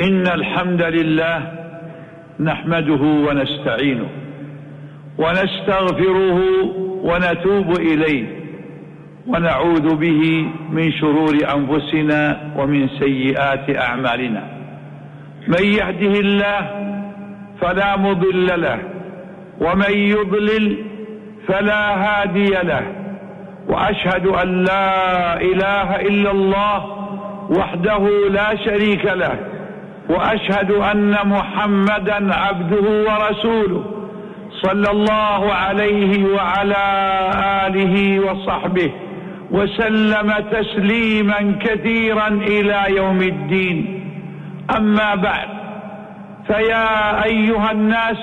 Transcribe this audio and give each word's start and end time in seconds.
إن 0.00 0.26
الحمد 0.26 0.82
لله 0.82 1.52
نحمده 2.40 3.02
ونستعينه 3.02 4.08
ونستغفره 5.18 6.38
ونتوب 7.02 7.80
إليه 7.80 8.24
ونعوذ 9.26 9.96
به 9.96 10.46
من 10.70 10.92
شرور 10.92 11.34
أنفسنا 11.56 12.52
ومن 12.56 12.88
سيئات 12.88 13.76
أعمالنا. 13.76 14.42
من 15.48 15.64
يهده 15.64 16.20
الله 16.20 16.70
فلا 17.60 17.96
مضل 17.96 18.60
له 18.60 18.78
ومن 19.60 19.92
يضلل 19.92 20.76
فلا 21.48 21.82
هادي 22.04 22.50
له 22.50 22.82
وأشهد 23.68 24.26
أن 24.26 24.64
لا 24.64 25.40
إله 25.40 25.96
إلا 26.00 26.30
الله 26.30 26.84
وحده 27.50 28.08
لا 28.30 28.56
شريك 28.64 29.04
له 29.04 29.51
وأشهد 30.08 30.70
أن 30.70 31.16
محمدا 31.24 32.34
عبده 32.34 32.86
ورسوله 33.08 33.84
صلى 34.62 34.90
الله 34.90 35.52
عليه 35.52 36.24
وعلى 36.24 36.84
آله 37.66 38.20
وصحبه 38.20 38.92
وسلم 39.50 40.34
تسليما 40.50 41.58
كثيرا 41.60 42.28
إلى 42.28 42.96
يوم 42.96 43.22
الدين. 43.22 43.78
أما 44.76 45.14
بعد 45.14 45.48
فيا 46.46 47.24
أيها 47.24 47.70
الناس 47.72 48.16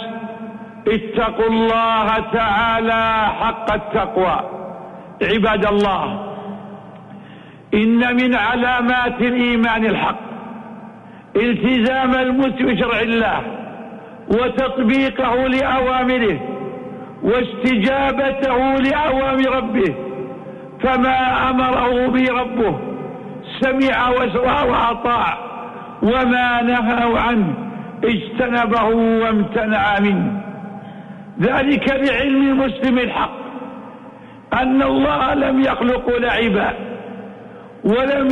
اتقوا 0.88 1.50
الله 1.50 2.08
تعالى 2.34 3.28
حق 3.42 3.74
التقوى. 3.74 4.40
عباد 5.22 5.66
الله 5.66 6.36
إن 7.74 8.16
من 8.16 8.36
علامات 8.36 9.22
الإيمان 9.22 9.86
الحق. 9.86 10.29
التزام 11.36 12.16
المسلم 12.16 12.68
بشرع 12.68 13.00
الله 13.00 13.42
وتطبيقه 14.28 15.48
لأوامره 15.48 16.40
واستجابته 17.24 18.76
لأوامر 18.76 19.56
ربه 19.58 19.96
فما 20.82 21.50
أمره 21.50 22.08
به 22.08 22.34
ربه 22.34 22.80
سمع 23.60 24.10
وأطاع 24.64 25.38
وما 26.04 26.62
نهى 26.62 27.20
عنه 27.20 27.54
اجتنبه 28.04 28.84
وامتنع 28.96 30.00
منه. 30.00 30.42
ذلك 31.42 31.90
لعلم 31.90 32.42
المسلم 32.42 33.00
الحق 33.00 33.40
أن 34.54 34.84
الله 34.84 35.34
لم 35.34 35.60
يخلق 35.60 36.18
لعبا. 36.18 36.74
ولم 37.84 38.28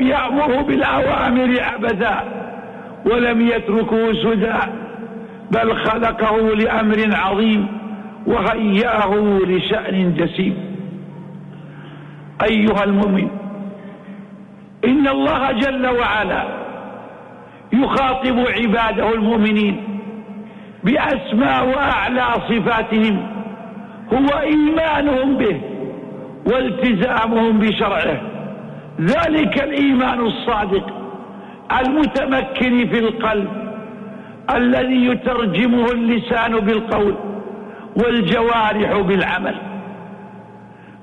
يأمره 0.00 0.62
بالأوامر 0.62 1.60
عبثا 1.60 2.24
ولم 3.06 3.40
يتركه 3.40 4.12
سدى 4.12 4.58
بل 5.50 5.76
خلقه 5.76 6.54
لأمر 6.54 7.16
عظيم 7.16 7.66
وهيأه 8.26 9.40
لشأن 9.46 10.14
جسيم. 10.14 10.76
أيها 12.42 12.84
المؤمن 12.84 13.28
إن 14.84 15.08
الله 15.08 15.52
جل 15.52 15.86
وعلا 15.86 16.44
يخاطب 17.72 18.38
عباده 18.38 19.14
المؤمنين 19.14 19.82
بأسمى 20.84 21.72
وأعلى 21.72 22.24
صفاتهم 22.48 23.26
هو 24.12 24.40
إيمانهم 24.40 25.36
به 25.36 25.60
والتزامهم 26.46 27.58
بشرعه. 27.58 28.35
ذلك 29.00 29.62
الإيمان 29.62 30.20
الصادق 30.20 30.86
المتمكن 31.80 32.88
في 32.88 32.98
القلب 32.98 33.48
الذي 34.54 35.06
يترجمه 35.06 35.92
اللسان 35.92 36.60
بالقول 36.60 37.14
والجوارح 37.96 39.00
بالعمل. 39.00 39.54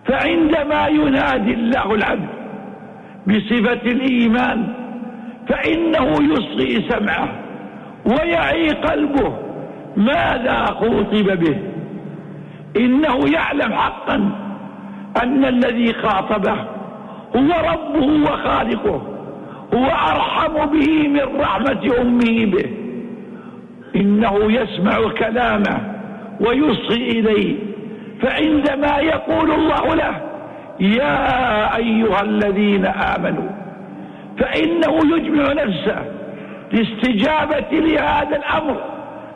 فعندما 0.05 0.87
ينادي 0.87 1.53
الله 1.53 1.95
العبد 1.95 2.29
بصفة 3.27 3.91
الإيمان 3.91 4.73
فإنه 5.47 6.07
يصغي 6.33 6.89
سمعه 6.89 7.29
ويعي 8.05 8.69
قلبه 8.69 9.37
ماذا 9.97 10.65
خوطب 10.65 11.39
به. 11.39 11.57
إنه 12.77 13.29
يعلم 13.33 13.73
حقا 13.73 14.31
أن 15.23 15.45
الذي 15.45 15.93
خاطبه 15.93 16.55
هو 17.35 17.71
ربه 17.71 18.31
وخالقه 18.31 19.01
هو 19.73 19.85
أرحم 19.85 20.65
به 20.65 21.07
من 21.07 21.39
رحمة 21.39 22.01
أمه 22.01 22.45
به. 22.45 22.69
إنه 23.95 24.51
يسمع 24.51 25.09
كلامه 25.17 25.81
ويصغي 26.39 27.09
إليه. 27.09 27.55
فعندما 28.21 28.97
يقول 28.97 29.51
الله 29.51 29.95
له 29.95 30.21
يا 30.79 31.75
أيها 31.75 32.21
الذين 32.21 32.85
آمنوا 32.85 33.49
فإنه 34.37 35.15
يجمع 35.15 35.53
نفسه 35.53 36.05
لاستجابة 36.71 37.71
لهذا 37.71 38.37
الأمر 38.37 38.81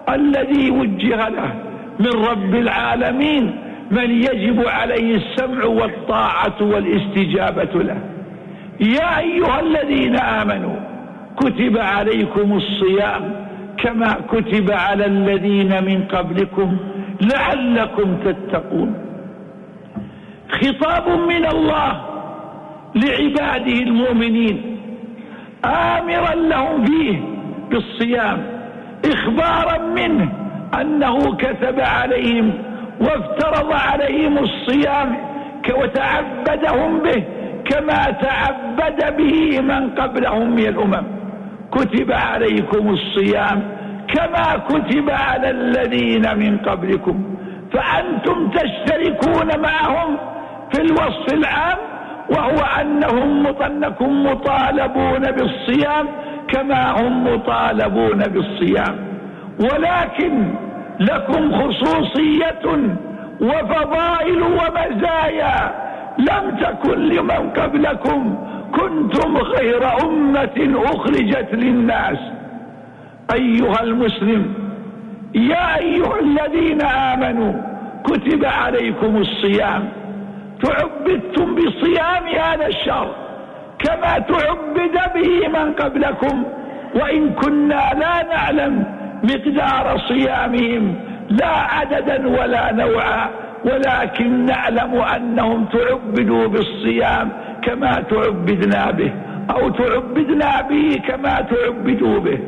الذي 0.10 0.72
وجه 0.72 1.30
له 1.30 1.54
من 2.00 2.26
رب 2.26 2.56
العالمين. 2.56 3.56
من 3.92 4.12
يجب 4.12 4.68
عليه 4.68 5.16
السمع 5.16 5.66
والطاعة 5.66 6.56
والاستجابة 6.62 7.84
له. 7.84 8.02
يا 8.80 9.20
أيها 9.20 9.60
الذين 9.60 10.16
آمنوا 10.20 10.76
كتب 11.38 11.78
عليكم 11.78 12.58
الصيام 12.58 13.48
كما 13.78 14.14
كتب 14.32 14.72
على 14.72 15.06
الذين 15.06 15.84
من 15.84 16.04
قبلكم 16.04 16.78
لعلكم 17.22 18.18
تتقون. 18.26 18.94
خطاب 20.50 21.10
من 21.10 21.46
الله 21.46 22.02
لعباده 22.96 23.80
المؤمنين 23.80 24.78
آمرا 25.66 26.36
لهم 26.36 26.86
فيه 26.86 27.20
بالصيام 27.72 28.44
إخبارا 29.06 29.78
منه 29.88 30.30
أنه 30.82 31.36
كتب 31.36 31.80
عليهم 31.80 32.54
وافترض 33.00 33.74
عليهم 33.74 34.38
الصيام 34.38 35.18
وتعبدهم 35.78 37.00
به 37.00 37.24
كما 37.66 38.04
تعبد 38.22 39.18
به 39.18 39.62
من 39.62 39.90
قبلهم 39.90 40.52
من 40.52 40.68
الأمم. 40.68 41.04
كتب 41.72 42.12
عليكم 42.12 42.90
الصيام 42.90 43.62
كما 44.08 44.58
كتب 44.70 45.10
على 45.10 45.50
الذين 45.50 46.38
من 46.38 46.58
قبلكم. 46.58 47.36
فأنتم 47.74 48.50
تشتركون 48.50 49.60
معهم 49.60 50.18
في 50.72 50.82
الوصف 50.82 51.34
العام 51.34 51.78
وهو 52.30 52.82
أنهم 52.82 53.48
أنكم 53.48 54.24
مطالبون 54.24 55.22
بالصيام 55.32 56.08
كما 56.48 56.92
هم 57.02 57.34
مطالبون 57.34 58.20
بالصيام. 58.20 58.96
ولكن 59.60 60.54
لكم 61.00 61.52
خصوصية 61.52 62.64
وفضائل 63.42 64.42
ومزايا. 64.44 65.88
لم 66.18 66.58
تكن 66.62 67.00
لمن 67.00 67.50
قبلكم 67.50 68.38
كنتم 68.76 69.38
خير 69.44 70.04
أمة 70.04 70.82
أخرجت 70.86 71.50
للناس. 71.54 72.18
أيها 73.34 73.84
المسلم 73.84 74.54
يا 75.36 75.78
أيها 75.78 76.20
الذين 76.20 76.82
آمنوا 76.82 77.54
كتب 78.04 78.46
عليكم 78.46 79.18
الصيام. 79.18 79.90
تعبدتم 80.64 81.56
بصيام 81.56 82.24
هذا 82.40 82.68
الشهر 82.68 83.16
كما 83.80 84.20
تعبد 84.20 84.98
به 85.16 85.48
من 85.48 85.74
قبلكم. 85.74 86.44
وإن 86.96 87.30
كنا 87.30 87.92
لا 88.00 88.36
نعلم 88.36 88.84
مقدار 89.24 89.98
صيامهم 90.08 90.96
لا 91.30 91.48
عددا 91.48 92.28
ولا 92.28 92.72
نوعا 92.72 93.30
ولكن 93.66 94.46
نعلم 94.46 95.02
أنهم 95.16 95.66
تعبدوا 95.66 96.48
بالصيام 96.48 97.30
كما 97.64 98.04
تعبدنا 98.10 98.92
به 98.92 99.12
أو 99.52 99.70
تعبدنا 99.70 100.62
به 100.62 101.02
كما 101.08 101.42
تعبدوا 101.42 102.20
به. 102.20 102.40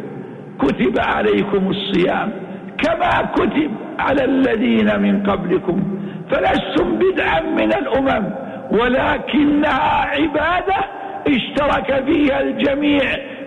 كتب 0.60 1.00
عليكم 1.00 1.70
الصيام 1.70 2.32
كما 2.78 3.32
كتب 3.36 3.72
على 4.00 4.26
الذين 4.26 5.00
من 5.00 5.24
قبلكم. 5.24 6.00
فلستم 6.32 7.00
بدعا 7.00 7.42
من 7.42 7.74
الأمم 7.74 8.26
ولكنها 8.72 10.06
عبادة 10.06 10.80
اشترك 11.28 12.04
فيها 12.06 12.42
الجميع 12.42 13.02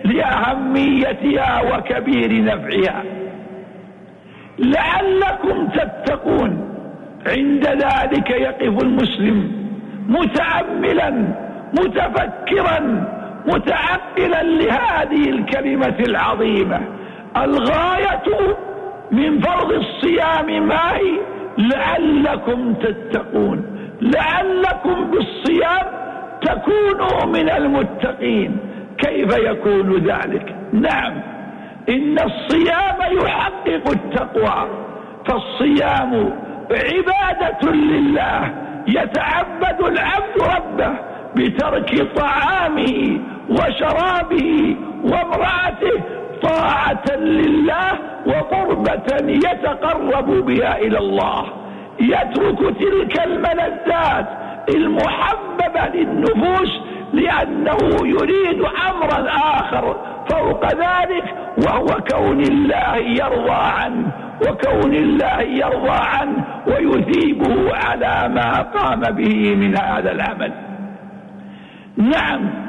لأهميتها 0.05 1.61
وكبير 1.61 2.43
نفعها. 2.43 3.03
لعلكم 4.59 5.67
تتقون. 5.67 6.69
عند 7.27 7.67
ذلك 7.67 8.29
يقف 8.29 8.83
المسلم 8.83 9.51
متأملا 10.07 11.09
متفكرا 11.79 13.05
متعقلا 13.47 14.43
لهذه 14.43 15.29
الكلمة 15.29 15.99
العظيمة. 16.07 16.81
الغاية 17.37 18.55
من 19.11 19.39
فرض 19.39 19.71
الصيام 19.71 20.67
ما 20.67 20.95
هي 20.95 21.19
لعلكم 21.57 22.73
تتقون. 22.73 23.65
لعلكم 24.01 25.11
بالصيام 25.11 25.85
تكونوا 26.41 27.25
من 27.25 27.49
المتقين. 27.49 28.57
كيف 28.97 29.37
يكون 29.37 29.97
ذلك؟ 29.97 30.55
نعم. 30.73 31.13
إن 31.89 32.17
الصيام 32.19 33.17
يحقق 33.23 33.89
التقوى. 33.91 34.67
فالصيام 35.25 36.33
عبادة 36.71 37.71
لله. 37.71 38.53
يتعبد 38.87 39.81
العبد 39.81 40.41
ربه 40.55 40.93
بترك 41.35 42.07
طعامه 42.15 43.19
وشرابه 43.49 44.75
وامرأته 45.03 46.01
طاعة 46.43 47.15
لله 47.17 47.91
وقربة 48.25 49.17
يتقرب 49.21 50.45
بها 50.45 50.77
إلى 50.77 50.97
الله. 50.97 51.45
يترك 51.99 52.59
تلك 52.79 53.25
الملذات 53.25 54.27
المحببة 54.69 55.87
للنفوس 55.93 56.81
لأنه 57.13 57.77
يريد 58.03 58.61
أمرا 58.89 59.29
آخر 59.29 59.95
فوق 60.29 60.65
ذلك 60.65 61.23
وهو 61.67 61.85
كون 61.85 62.39
الله 62.39 62.95
يرضى 62.95 63.51
عنه 63.51 64.11
وكون 64.41 64.93
الله 64.93 65.41
يرضى 65.41 65.99
عنه 65.99 66.45
ويثيبه 66.67 67.75
على 67.75 68.33
ما 68.33 68.61
قام 68.61 68.99
به 68.99 69.55
من 69.55 69.77
هذا 69.77 70.11
العمل. 70.11 70.51
نعم 71.97 72.63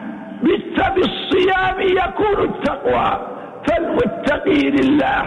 بالصيام 0.97 1.81
يكون 1.81 2.45
التقوى 2.45 3.21
فالمتقي 3.69 4.71
لله 4.71 5.23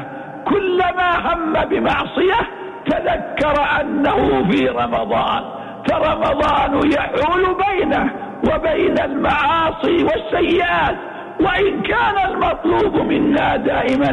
كلما 0.46 1.34
هم 1.34 1.54
بمعصية 1.70 2.40
تذكر 2.86 3.82
أنه 3.82 4.50
في 4.52 4.68
رمضان 4.68 5.44
فرمضان 5.90 6.92
يحول 6.92 7.56
بينه 7.70 8.10
وبين 8.44 9.00
المعاصي 9.00 10.04
والسيئات 10.04 10.96
وإن 11.40 11.82
كان 11.82 12.32
المطلوب 12.32 12.96
منا 12.96 13.56
دائما 13.56 14.10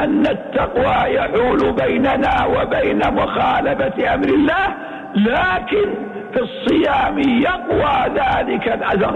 أن 0.00 0.26
التقوى 0.26 1.14
يحول 1.14 1.72
بيننا 1.72 2.46
وبين 2.46 2.98
مخالفة 3.14 4.14
أمر 4.14 4.28
الله 4.28 4.74
لكن 5.14 5.94
في 6.32 6.40
الصيام 6.40 7.18
يقوى 7.18 8.14
ذلك 8.14 8.68
الأثر 8.68 9.14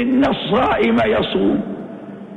إن 0.00 0.22
الصائم 0.24 0.96
يصوم 1.04 1.78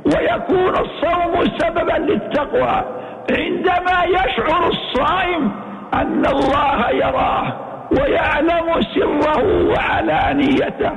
ويكون 0.04 0.70
الصوم 0.70 1.44
سببا 1.58 1.92
للتقوى. 1.92 2.84
عندما 3.30 4.04
يشعر 4.06 4.68
الصائم 4.68 5.52
أن 5.94 6.26
الله 6.26 6.90
يراه 6.90 7.52
ويعلم 8.00 8.82
سره 8.94 9.64
وعلانيته 9.68 10.92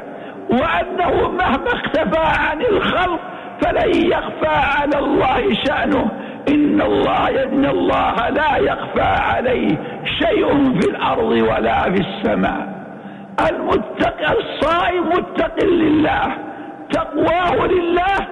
وأنه 0.50 1.30
مهما 1.32 1.68
اختفى 1.74 2.20
عن 2.20 2.62
الخلق 2.62 3.20
فلن 3.62 4.12
يخفى 4.12 4.48
على 4.48 5.00
الله 5.00 5.54
شأنه. 5.66 6.12
إن 6.50 6.82
الله 6.82 7.44
إن 7.44 7.66
الله 7.66 8.30
لا 8.30 8.58
يخفى 8.58 9.02
عليه 9.02 9.78
شيء 10.20 10.80
في 10.80 10.90
الأرض 10.90 11.32
ولا 11.32 11.84
في 11.84 12.02
السماء. 12.02 12.68
المتقي 13.50 14.38
الصائم 14.40 15.10
متق 15.10 15.64
لله 15.64 16.28
تقواه 16.92 17.68
لله 17.68 18.28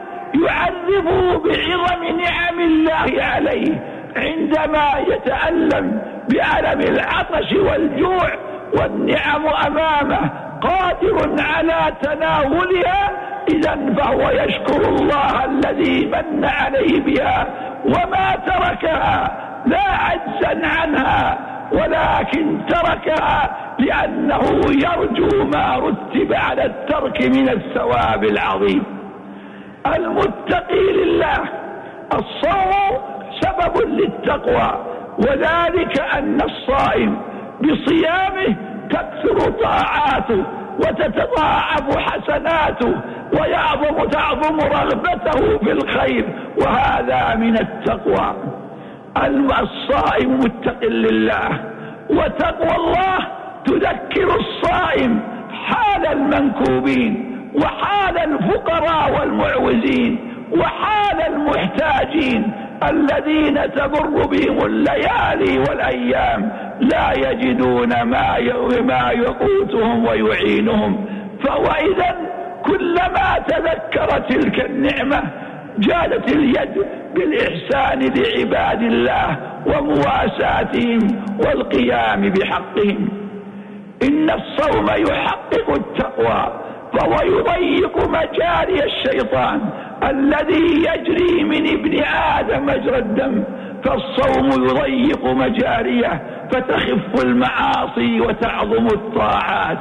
يعذبه 0.45 1.37
بعظم 1.37 2.03
نعم 2.03 2.59
الله 2.59 3.23
عليه. 3.23 3.83
عندما 4.15 4.89
يتألم 5.07 6.01
بألم 6.29 6.81
العطش 6.81 7.53
والجوع 7.53 8.29
والنعم 8.79 9.47
أمامه 9.67 10.29
قادر 10.61 11.35
على 11.39 11.93
تناولها 12.01 13.11
إذا 13.49 13.93
فهو 13.97 14.29
يشكر 14.29 14.89
الله 14.89 15.45
الذي 15.45 16.05
من 16.05 16.45
عليه 16.45 17.01
بها 17.01 17.47
وما 17.85 18.35
تركها 18.45 19.31
لا 19.65 19.83
عجزا 19.83 20.67
عنها 20.67 21.37
ولكن 21.71 22.65
تركها 22.65 23.55
لأنه 23.79 24.43
يرجو 24.69 25.45
ما 25.45 25.77
رتب 25.77 26.33
على 26.33 26.65
الترك 26.65 27.21
من 27.21 27.49
الثواب 27.49 28.23
العظيم. 28.23 28.83
المتقي 29.95 30.93
لله 30.93 31.39
الصوم 32.13 32.97
سبب 33.41 33.87
للتقوى 33.87 34.85
وذلك 35.17 35.99
أن 35.99 36.41
الصائم 36.41 37.32
بصيامه 37.63 38.55
تكثر 38.89 39.51
طاعاته 39.51 40.43
وتتضاعف 40.79 41.97
حسناته 41.97 42.95
ويعظم 43.33 44.09
تعظم 44.09 44.59
رغبته 44.59 45.57
في 45.57 45.71
الخير 45.71 46.25
وهذا 46.57 47.35
من 47.35 47.57
التقوى. 47.57 48.35
الصائم 49.61 50.39
متق 50.39 50.83
لله 50.83 51.49
وتقوى 52.09 52.75
الله 52.75 53.17
تذكر 53.65 54.35
الصائم 54.39 55.19
حال 55.65 56.07
المنكوبين 56.07 57.11
وحال 57.55 58.17
الفقراء 58.17 59.19
والمعوزين 59.19 60.19
وحال 60.51 61.21
المحتاجين 61.33 62.51
الذين 62.89 63.73
تمر 63.73 64.25
بهم 64.25 64.65
الليالي 64.65 65.59
والأيام 65.59 66.51
لا 66.79 67.13
يجدون 67.29 68.01
ما 68.01 68.39
ما 68.81 69.11
يقوتهم 69.11 70.05
ويعينهم. 70.05 71.05
فهو 71.43 71.65
اذا 71.65 72.15
كلما 72.65 73.39
تذكر 73.47 74.19
تلك 74.19 74.65
النعمة 74.65 75.23
جادت 75.77 76.35
اليد 76.35 76.85
بالإحسان 77.15 77.99
لعباد 77.99 78.81
الله 78.81 79.37
ومواساتهم 79.65 80.99
والقيام 81.45 82.29
بحقهم. 82.29 83.09
إن 84.03 84.29
الصوم 84.29 84.87
يحقق 85.09 85.69
التقوى 85.69 86.63
فهو 86.93 87.15
يضيق 87.23 88.07
مجاري 88.07 88.83
الشيطان 88.83 89.61
الذي 90.09 90.85
يجري 90.89 91.43
من 91.43 91.67
ابن 91.67 92.03
آدم 92.03 92.65
مجرى 92.65 92.97
الدم 92.97 93.43
فالصوم 93.83 94.63
يضيق 94.63 95.25
مجاريه 95.25 96.21
فتخف 96.51 97.23
المعاصي 97.23 98.21
وتعظم 98.21 98.87
الطاعات. 98.87 99.79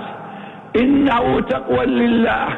إنه 0.77 1.41
تقوى 1.41 1.87
لله 1.87 2.49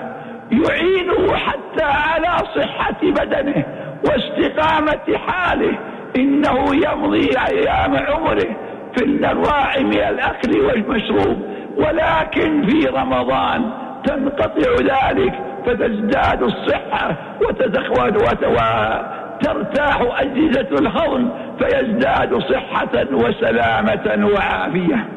يعينه 0.53 1.37
حتى 1.37 1.85
على 1.85 2.37
صحة 2.57 3.01
بدنه 3.03 3.65
واستقامة 4.05 5.19
حاله. 5.27 5.79
إنه 6.17 6.65
يمضي 6.75 7.31
أيام 7.53 7.97
عمره 7.97 8.57
في 8.97 9.05
الأنواع 9.05 9.79
من 9.79 9.93
الأكل 9.93 10.61
والمشروب 10.61 11.43
ولكن 11.77 12.67
في 12.67 12.87
رمضان 12.87 13.71
تنقطع 14.05 14.71
ذلك 14.81 15.33
فتزداد 15.67 16.43
الصحة 16.43 17.17
وتتخوض 17.41 18.17
وترتاح 18.17 20.01
أجهزة 20.01 20.69
الهضم 20.79 21.29
فيزداد 21.59 22.39
صحة 22.39 23.07
وسلامة 23.13 24.29
وعافية. 24.35 25.09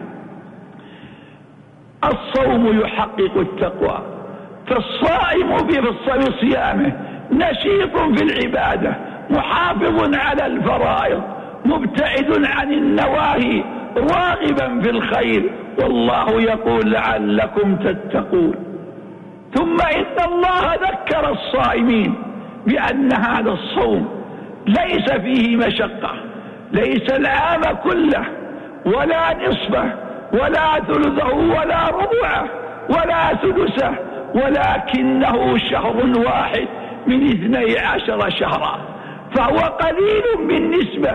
الصوم 2.04 2.80
يحقق 2.80 3.38
التقوى. 3.38 4.02
فالصائم 4.68 5.58
في 5.58 5.80
صيامه 6.42 6.92
نشيط 7.32 7.98
في 7.98 8.24
العبادة 8.24 8.96
محافظ 9.30 10.16
على 10.16 10.46
الفرائض 10.46 11.22
مبتعد 11.66 12.46
عن 12.46 12.74
النواهي 12.74 13.64
راغبا 13.98 14.82
في 14.82 14.90
الخير. 14.90 15.50
والله 15.82 16.42
يقول 16.42 16.92
لعلكم 16.92 17.76
تتقون. 17.76 18.67
ثم 19.54 19.78
إن 19.82 20.26
الله 20.26 20.74
ذكر 20.74 21.30
الصائمين 21.30 22.16
بأن 22.66 23.14
هذا 23.14 23.52
الصوم 23.52 24.18
ليس 24.68 25.12
فيه 25.12 25.58
مشقة 25.58 26.14
ليس 26.72 27.10
العام 27.10 27.62
كله 27.84 28.26
ولا 28.86 29.48
نصفه 29.48 29.94
ولا 30.34 30.80
ثلثه 30.88 31.36
ولا 31.36 31.88
ربعه 31.90 32.46
ولا 32.90 33.38
سدسه 33.42 33.96
ولكنه 34.36 35.58
شهر 35.58 36.20
واحد 36.26 36.68
من 37.08 37.28
اثني 37.28 37.80
عشر 37.80 38.30
شهرا. 38.30 38.80
فهو 39.36 39.58
قليل 39.58 40.48
بالنسبة 40.48 41.12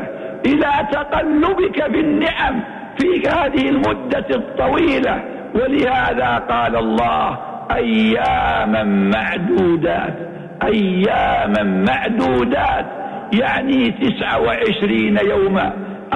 إلى 0.46 0.88
تقلبك 0.92 1.82
في 1.92 2.00
النعم 2.00 2.60
في 2.98 3.28
هذه 3.28 3.68
المدة 3.68 4.26
الطويلة. 4.30 5.24
ولهذا 5.54 6.38
قال 6.50 6.76
الله 6.76 7.38
أياما 7.74 8.82
معدودات 8.84 10.14
أياما 10.62 11.62
معدودات 11.62 12.86
يعني 13.32 13.90
تسعة 13.90 14.40
وعشرين 14.40 15.18
يوما 15.18 15.72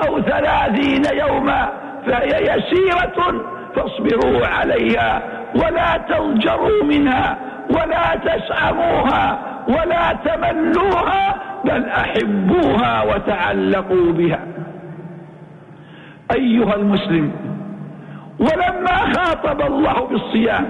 أو 0.06 0.20
ثلاثين 0.20 1.02
يوما 1.18 1.68
فهي 2.06 2.42
يسيرة 2.42 3.44
فاصبروا 3.76 4.46
عليها 4.46 5.22
ولا 5.54 5.96
تضجروا 6.08 6.84
منها 6.84 7.38
ولا 7.70 8.16
تسأموها 8.24 9.38
ولا 9.68 10.12
تملوها 10.24 11.36
بل 11.64 11.84
أحبوها 11.88 13.02
وتعلقوا 13.02 14.12
بها. 14.12 14.40
أيها 16.32 16.74
المسلم 16.74 17.32
ولما 18.38 18.96
خاطب 19.16 19.60
الله 19.60 20.06
بالصيام 20.06 20.66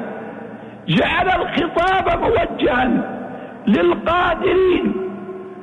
جعل 0.88 1.28
الخطاب 1.28 2.20
موجها 2.20 2.90
للقادرين 3.66 4.92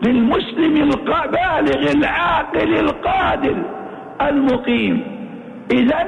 للمسلم 0.05 0.75
البالغ 0.75 1.91
العاقل 1.91 2.79
القادر 2.79 3.55
المقيم. 4.21 5.03
إذا 5.71 6.07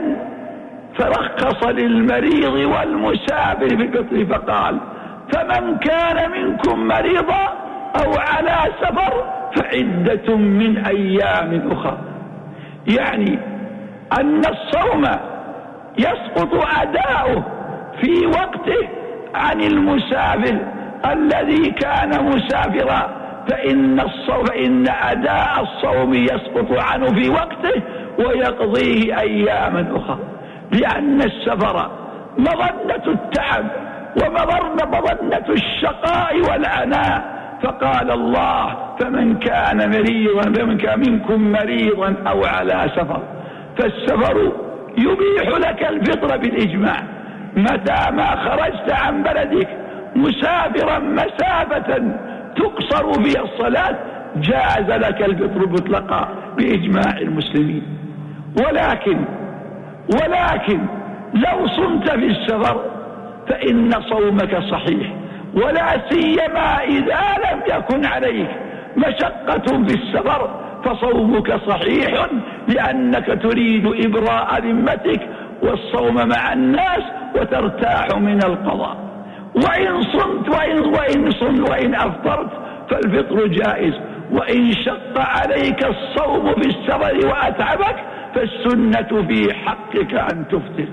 فرخص 0.98 1.67
للمريض 1.67 2.53
والمسافر 2.53 3.67
في 3.67 3.84
الفطر 3.84 4.25
فقال 4.25 4.79
فمن 5.34 5.77
كان 5.77 6.31
منكم 6.31 6.88
مريضا 6.88 7.43
أو 8.05 8.13
على 8.17 8.72
سفر 8.81 9.24
فعدة 9.55 10.36
من 10.36 10.77
أيام 10.77 11.72
أخرى. 11.72 11.98
يعني 12.88 13.39
أن 14.19 14.39
الصوم 14.39 15.05
يسقط 15.98 16.67
أداؤه 16.81 17.43
في 18.01 18.25
وقته 18.27 18.88
عن 19.35 19.61
المسافر 19.61 20.57
الذي 21.11 21.71
كان 21.71 22.25
مسافرا 22.25 23.25
فإن 23.49 23.99
الصوم 23.99 24.45
فإن 24.45 24.87
أداء 24.87 25.61
الصوم 25.61 26.13
يسقط 26.13 26.71
عنه 26.71 27.05
في 27.05 27.29
وقته 27.29 27.81
ويقضيه 28.19 29.19
أياما 29.19 29.87
أخرى. 29.95 30.19
لأن 30.71 31.21
السفر 31.21 31.91
مظنة 32.37 33.03
التعب 33.07 33.65
ومظنة 34.23 35.45
الشقاء 35.49 36.39
والعناء 36.49 37.35
فقال 37.63 38.11
الله 38.11 38.75
فمن 38.99 39.39
كان 39.39 39.89
مريضا 39.89 40.41
فمن 40.41 40.77
كان 40.77 40.99
منكم 40.99 41.51
مريضا 41.51 42.15
أو 42.27 42.45
على 42.45 42.91
سفر 42.95 43.21
فالسفر 43.77 44.51
يبيح 44.97 45.69
لك 45.69 45.83
الفطر 45.89 46.37
بالإجماع. 46.37 47.03
متى 47.55 48.12
ما 48.12 48.35
خرجت 48.35 48.91
عن 48.91 49.24
بلدك 49.24 49.67
مسافرا 50.15 51.00
مسافة 51.00 52.01
تقصر 52.55 53.24
فيها 53.24 53.41
الصلاة 53.43 53.95
جاز 54.35 54.89
لك 54.91 55.21
الفطر 55.21 55.67
مطلقا 55.69 56.29
بإجماع 56.57 57.17
المسلمين. 57.17 57.83
ولكن 58.67 59.17
ولكن 60.13 60.79
لو 61.33 61.67
صمت 61.67 62.09
في 62.09 62.25
السفر 62.25 62.81
فإن 63.50 63.91
صومك 64.09 64.57
صحيح 64.71 65.13
ولا 65.53 66.09
سيما 66.09 66.83
إذا 66.83 67.21
لم 67.51 67.59
يكن 67.77 68.05
عليك 68.05 68.50
مشقة 68.97 69.83
في 69.88 69.93
السفر 69.95 70.50
فصومك 70.85 71.53
صحيح 71.67 72.25
لأنك 72.67 73.25
تريد 73.43 73.85
إبراء 74.05 74.62
ذمتك 74.62 75.21
والصوم 75.62 76.27
مع 76.27 76.53
الناس 76.53 77.03
وترتاح 77.35 78.07
من 78.17 78.43
القضاء. 78.43 78.97
وإن 79.55 80.01
صمت 80.01 80.50
وإن, 80.50 80.79
وإن 80.79 81.31
صمت 81.31 81.69
وإن 81.69 81.95
أفطرت 81.95 82.50
فالفطر 82.89 83.47
جائز. 83.47 83.93
وإن 84.31 84.71
شق 84.74 85.19
عليك 85.19 85.85
الصوم 85.85 86.53
في 86.53 86.67
السفر 86.67 87.27
وأتعبك 87.27 87.95
فالسنة 88.35 89.27
في 89.27 89.53
حقك 89.53 90.13
أن 90.13 90.45
تفطر. 90.47 90.88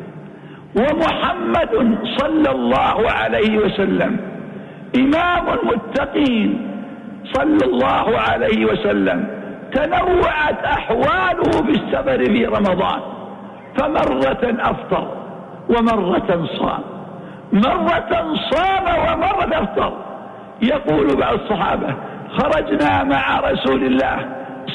ومحمد 0.77 1.99
صلى 2.19 2.51
الله 2.51 3.11
عليه 3.11 3.59
وسلم 3.59 4.17
إمام 4.97 5.59
المتقين 5.59 6.71
صلى 7.33 7.65
الله 7.65 8.19
عليه 8.19 8.67
وسلم 8.67 9.27
تنوعت 9.73 10.65
أحواله 10.65 11.63
بالسفر 11.63 12.25
في 12.25 12.47
رمضان. 12.47 13.01
فمرة 13.79 14.57
أفطر 14.71 15.09
ومرة 15.69 16.47
صام. 16.59 16.83
مرة 17.53 18.35
صام 18.51 18.85
ومرة 18.85 19.63
أفطر. 19.63 19.93
يقول 20.63 21.17
بعض 21.17 21.35
الصحابة 21.35 21.95
خرجنا 22.39 23.05
مع 23.05 23.41
رسول 23.41 23.85
الله 23.85 24.17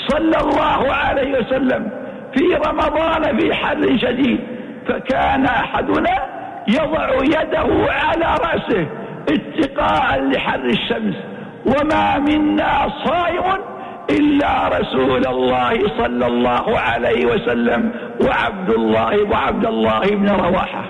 صلى 0.07 0.37
الله 0.41 0.93
عليه 0.93 1.39
وسلم 1.39 1.91
في 2.35 2.69
رمضان 2.69 3.37
في 3.37 3.53
حر 3.53 3.97
شديد 3.97 4.39
فكان 4.87 5.45
أحدنا 5.45 6.17
يضع 6.67 7.09
يده 7.23 7.91
على 7.91 8.35
رأسه 8.45 8.87
اتقاء 9.29 10.21
لحر 10.23 10.65
الشمس. 10.65 11.15
وما 11.65 12.19
منا 12.19 12.89
صائم 13.05 13.61
إلا 14.09 14.79
رسول 14.79 15.27
الله 15.27 15.73
صلى 15.97 16.27
الله 16.27 16.79
عليه 16.79 17.25
وسلم. 17.25 17.91
وعبد 18.27 18.69
الله 18.69 19.23
وعبد 19.31 19.65
الله 19.65 19.99
بن 19.99 20.29
رواحة. 20.29 20.83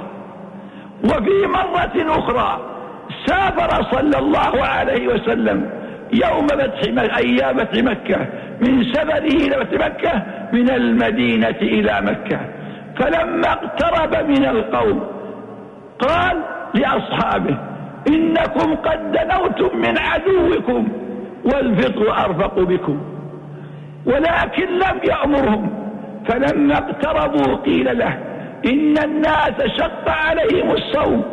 وفي 1.03 1.47
مرة 1.47 2.17
أخرى 2.19 2.59
سافر 3.25 3.83
صلى 3.91 4.19
الله 4.19 4.65
عليه 4.65 5.07
وسلم 5.07 5.69
يوم 6.13 6.47
فتح 6.47 7.17
أيام 7.17 7.57
فتح 7.57 7.83
مكة. 7.83 8.17
من 8.61 8.83
سفره 8.83 9.17
إلى 9.17 9.65
فتح 9.65 9.85
مكة 9.85 10.23
من 10.53 10.69
المدينة 10.69 11.59
إلى 11.61 12.01
مكة. 12.01 12.39
فلما 12.95 13.51
اقترب 13.51 14.29
من 14.29 14.45
القوم 14.45 15.03
قال 15.99 16.43
لأصحابه 16.73 17.57
إنكم 18.07 18.75
قد 18.75 19.11
دنوتم 19.11 19.77
من 19.77 19.97
عدوكم 19.97 20.87
والفطر 21.45 22.25
أرفق 22.25 22.59
بكم 22.59 23.01
ولكن 24.05 24.67
لم 24.67 24.99
يأمرهم. 25.03 25.86
فلما 26.27 26.77
اقتربوا 26.77 27.55
قيل 27.55 27.97
له 27.97 28.17
إن 28.65 28.97
الناس 28.97 29.61
شق 29.77 30.09
عليهم 30.09 30.71
الصوم. 30.71 31.23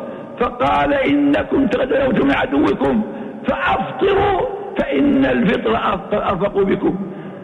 فقال 0.41 0.95
إنكم 0.95 1.67
تغدنوتم 1.67 2.27
من 2.27 2.35
عدوكم. 2.35 3.05
فأفطروا 3.47 4.41
فإن 4.79 5.25
الفطر 5.25 5.77
أرفق 6.13 6.59
بكم. 6.59 6.97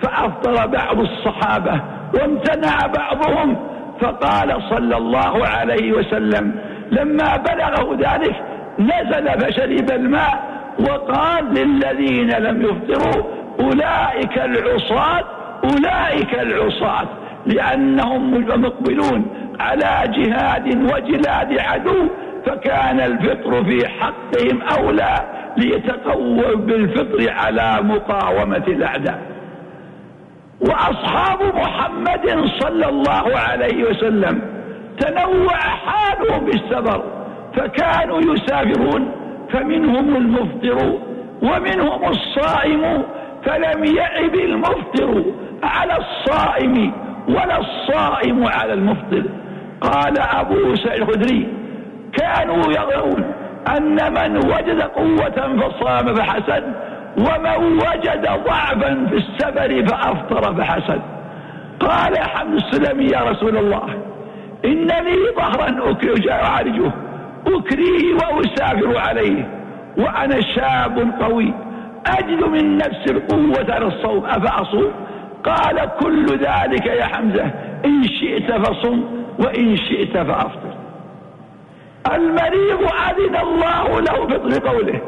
فأفطر 0.03 0.67
بعض 0.67 1.01
الصحابة 1.01 1.81
وامتنع 2.15 2.87
بعضهم. 2.87 3.57
فقال 4.01 4.63
صلى 4.71 4.97
الله 4.97 5.47
عليه 5.47 5.93
وسلم 5.93 6.61
لما 6.93 7.37
بلغه 7.37 7.95
ذلك 7.95 8.35
نزل 8.79 9.41
فشرب 9.41 9.91
الماء 9.91 10.51
وقال 10.81 11.45
للذين 11.55 12.31
لم 12.31 12.63
يفطروا 12.63 13.25
أولئك 13.61 14.39
العصاة 14.39 15.25
أولئك 15.65 16.35
العصاة. 16.35 17.09
لأنهم 17.47 18.35
مقبلون 18.49 19.27
على 19.61 20.13
جهاد 20.17 20.67
وجلاد 20.69 21.59
عدو 21.59 22.09
فكان 22.47 23.01
الفطر 23.01 23.65
في 23.65 23.89
حقهم 23.89 24.63
أولى 24.63 25.15
ليتقووا 25.57 26.55
بالفطر 26.55 27.31
على 27.31 27.79
مقاومة 27.83 28.65
الأعداء. 28.69 29.19
وأصحاب 30.61 31.43
محمد 31.55 32.51
صلى 32.61 32.89
الله 32.89 33.39
عليه 33.39 33.85
وسلم 33.85 34.43
تنوع 34.99 35.57
حالهم 35.57 36.45
بالسفر 36.45 37.03
فكانوا 37.57 38.21
يسافرون 38.21 39.13
فمنهم 39.53 40.17
المفطر 40.17 40.99
ومنهم 41.43 42.09
الصائم 42.09 43.03
فلم 43.45 43.85
يعب 43.85 44.35
المفطر 44.35 45.25
على 45.63 45.97
الصائم 45.99 46.93
ولا 47.29 47.59
الصائم 47.61 48.45
على 48.47 48.73
المفطر. 48.73 49.23
قال 49.81 50.19
أبو 50.19 50.75
سعيد 50.75 51.03
الخدري 51.03 51.49
كانوا 52.13 52.63
يرون 52.73 53.25
أن 53.77 54.13
من 54.13 54.37
وجد 54.37 54.83
قوة 54.83 55.57
فصام 55.59 56.15
فحسن 56.15 56.63
ومن 57.19 57.73
وجد 57.73 58.23
ضعفا 58.47 59.07
في 59.11 59.17
السفر 59.17 59.87
فأفطر 59.87 60.55
فحسن 60.55 61.01
قال 61.81 62.19
حمد 62.19 62.55
السلمي 62.55 63.05
يا 63.05 63.21
رسول 63.31 63.57
الله 63.57 63.83
إن 64.65 64.87
لي 64.87 65.17
ظهرا 65.37 65.81
أعالجه 66.31 66.93
أكريه 67.47 68.15
وأسافر 68.15 68.99
عليه 68.99 69.49
وأنا 69.99 70.41
شاب 70.41 71.13
قوي 71.21 71.53
أجد 72.07 72.45
من 72.45 72.77
نفس 72.77 73.11
القوة 73.11 73.75
على 73.75 73.87
الصوم 73.87 74.25
أفأصوم؟ 74.27 74.91
قال 75.45 75.91
كل 76.01 76.27
ذلك 76.27 76.87
يا 76.87 77.05
حمزة. 77.05 77.51
إن 77.85 78.05
شئت 78.05 78.53
فصم 78.53 79.05
وإن 79.39 79.77
شئت 79.77 80.19
فأفطر. 80.19 80.75
المريض 82.13 82.83
أذن 82.83 83.37
الله 83.37 84.01
له 84.01 84.25
بطل 84.25 84.69
قوله. 84.69 85.01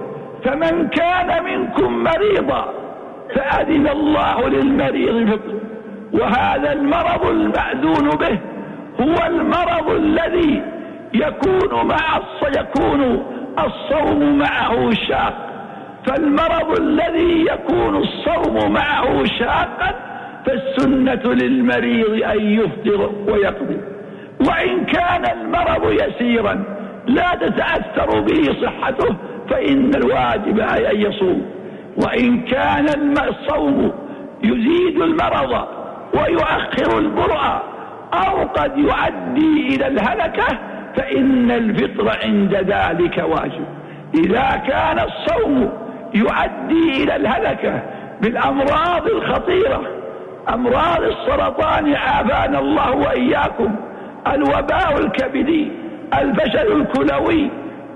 فمن 0.45 0.89
كان 0.89 1.45
منكم 1.45 2.05
مريضا 2.05 2.73
فأذن 3.35 3.89
الله 3.89 4.49
للمريض 4.49 5.31
بطل 5.31 5.59
وهذا 6.13 6.73
المرض 6.73 7.27
المأذون 7.27 8.09
به 8.09 8.39
هو 9.01 9.27
المرض 9.27 9.91
الذي 9.91 10.63
يكون 11.15 11.87
مع 11.87 12.21
يكون 12.57 13.27
الصوم 13.59 14.39
معه 14.39 14.91
شاق. 15.09 15.49
فالمرض 16.07 16.81
الذي 16.81 17.47
يكون 17.53 17.97
الصوم 17.97 18.73
معه 18.73 19.25
شاقا 19.25 20.12
فالسنة 20.47 21.35
للمريض 21.35 22.23
أن 22.23 22.41
يفطر 22.41 23.11
ويقضي. 23.29 23.77
وإن 24.41 24.85
كان 24.85 25.25
المرض 25.39 25.93
يسيرا 25.93 26.65
لا 27.07 27.35
تتأثر 27.41 28.21
به 28.21 28.43
صحته 28.63 29.17
فإن 29.51 29.95
الواجب 29.95 30.61
أن 30.61 31.01
يصوم. 31.01 31.51
وإن 31.97 32.41
كان 32.41 32.87
الصوم 33.29 33.93
يزيد 34.45 35.03
المرض 35.03 35.67
ويؤخر 36.15 36.99
البرء 36.99 37.63
أو 38.15 38.43
قد 38.47 38.79
يؤدي 38.79 39.77
إلى 39.77 39.87
الهلكة 39.87 40.59
فإن 40.97 41.51
الفطر 41.51 42.19
عند 42.25 42.55
ذلك 42.55 43.25
واجب. 43.29 43.65
إذا 44.15 44.63
كان 44.69 44.99
الصوم 44.99 45.73
يؤدي 46.15 47.05
إلى 47.05 47.17
الهلكة 47.17 47.83
بالأمراض 48.21 49.07
الخطيرة 49.07 50.02
أمراض 50.49 51.03
السرطان 51.03 51.95
عافانا 51.95 52.59
الله 52.59 52.97
وإياكم. 52.97 53.77
الوباء 54.35 54.99
الكبدي 54.99 55.73
الفشل 56.21 56.73
الكلوي 56.73 57.51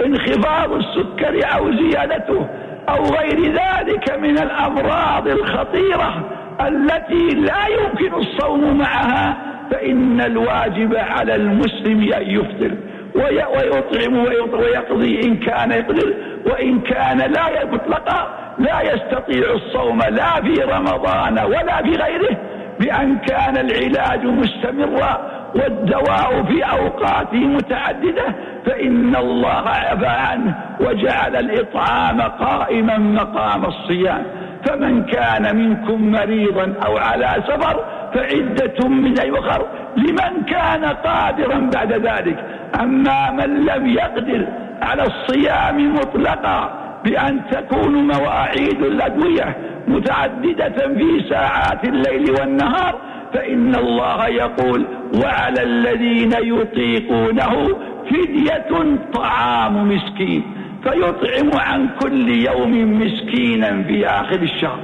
انخفاض 0.07 0.73
السكر 0.73 1.41
أو 1.57 1.73
زيادته 1.73 2.47
أو 2.89 3.05
غير 3.05 3.53
ذلك 3.53 4.19
من 4.19 4.39
الأمراض 4.39 5.29
الخطيرة 5.29 6.31
التي 6.61 7.35
لا 7.35 7.67
يمكن 7.67 8.15
الصوم 8.15 8.79
معها 8.79 9.37
فإن 9.71 10.21
الواجب 10.21 10.97
على 10.97 11.35
المسلم 11.35 12.13
أن 12.13 12.23
يفطر 12.23 12.71
ويطعم 13.15 14.17
ويقضي 14.55 15.21
إن 15.23 15.37
كان 15.37 15.71
يقدر 15.71 16.15
وإن 16.47 16.81
كان 16.81 17.19
لا 17.19 17.65
مطلقا 17.73 18.46
لا 18.59 18.83
يستطيع 18.83 19.53
الصوم 19.55 19.99
لا 19.99 20.41
في 20.41 20.55
رمضان 20.63 21.39
ولا 21.39 21.83
في 21.83 21.91
غيره 21.91 22.37
بأن 22.81 23.19
كان 23.19 23.57
العلاج 23.57 24.25
مستمرا 24.27 25.37
والدواء 25.55 26.43
في 26.43 26.63
أوقاته 26.63 27.39
متعددة 27.39 28.25
فإن 28.67 29.17
الله 29.17 29.69
عفى 29.69 30.07
عنه 30.07 30.55
وجعل 30.81 31.37
الإطعام 31.37 32.21
قائما 32.21 32.99
مقام 32.99 33.65
الصيام. 33.65 34.23
فمن 34.67 35.05
كان 35.05 35.57
منكم 35.57 36.11
مريضا 36.11 36.75
أو 36.87 36.97
على 36.97 37.43
سفر 37.49 37.85
فعدة 38.15 38.89
من 38.89 39.19
أيخر 39.19 39.67
لمن 39.97 40.45
كان 40.49 40.85
قادرا 40.85 41.71
بعد 41.75 41.93
ذلك. 41.93 42.45
أما 42.81 43.31
من 43.31 43.67
لم 43.67 43.87
يقدر 43.87 44.47
على 44.83 45.03
الصيام 45.03 45.95
مطلقا 45.95 46.86
بأن 47.07 47.41
تكون 47.51 47.95
مواعيد 48.07 48.83
الأدوية 48.83 49.57
متعددة 49.89 50.95
في 50.95 51.25
ساعات 51.31 51.85
الليل 51.85 52.31
والنهار 52.41 52.99
فإن 53.35 53.75
الله 53.75 54.27
يقول 54.27 54.87
وعلى 55.23 55.63
الذين 55.63 56.33
يطيقونه 56.33 57.69
فدية 58.11 58.97
طعام 59.15 59.89
مسكين 59.89 60.43
فيطعم 60.83 61.51
عن 61.61 61.89
كل 62.03 62.29
يوم 62.29 63.01
مسكينا 63.03 63.83
في 63.83 64.07
آخر 64.07 64.43
الشهر. 64.43 64.79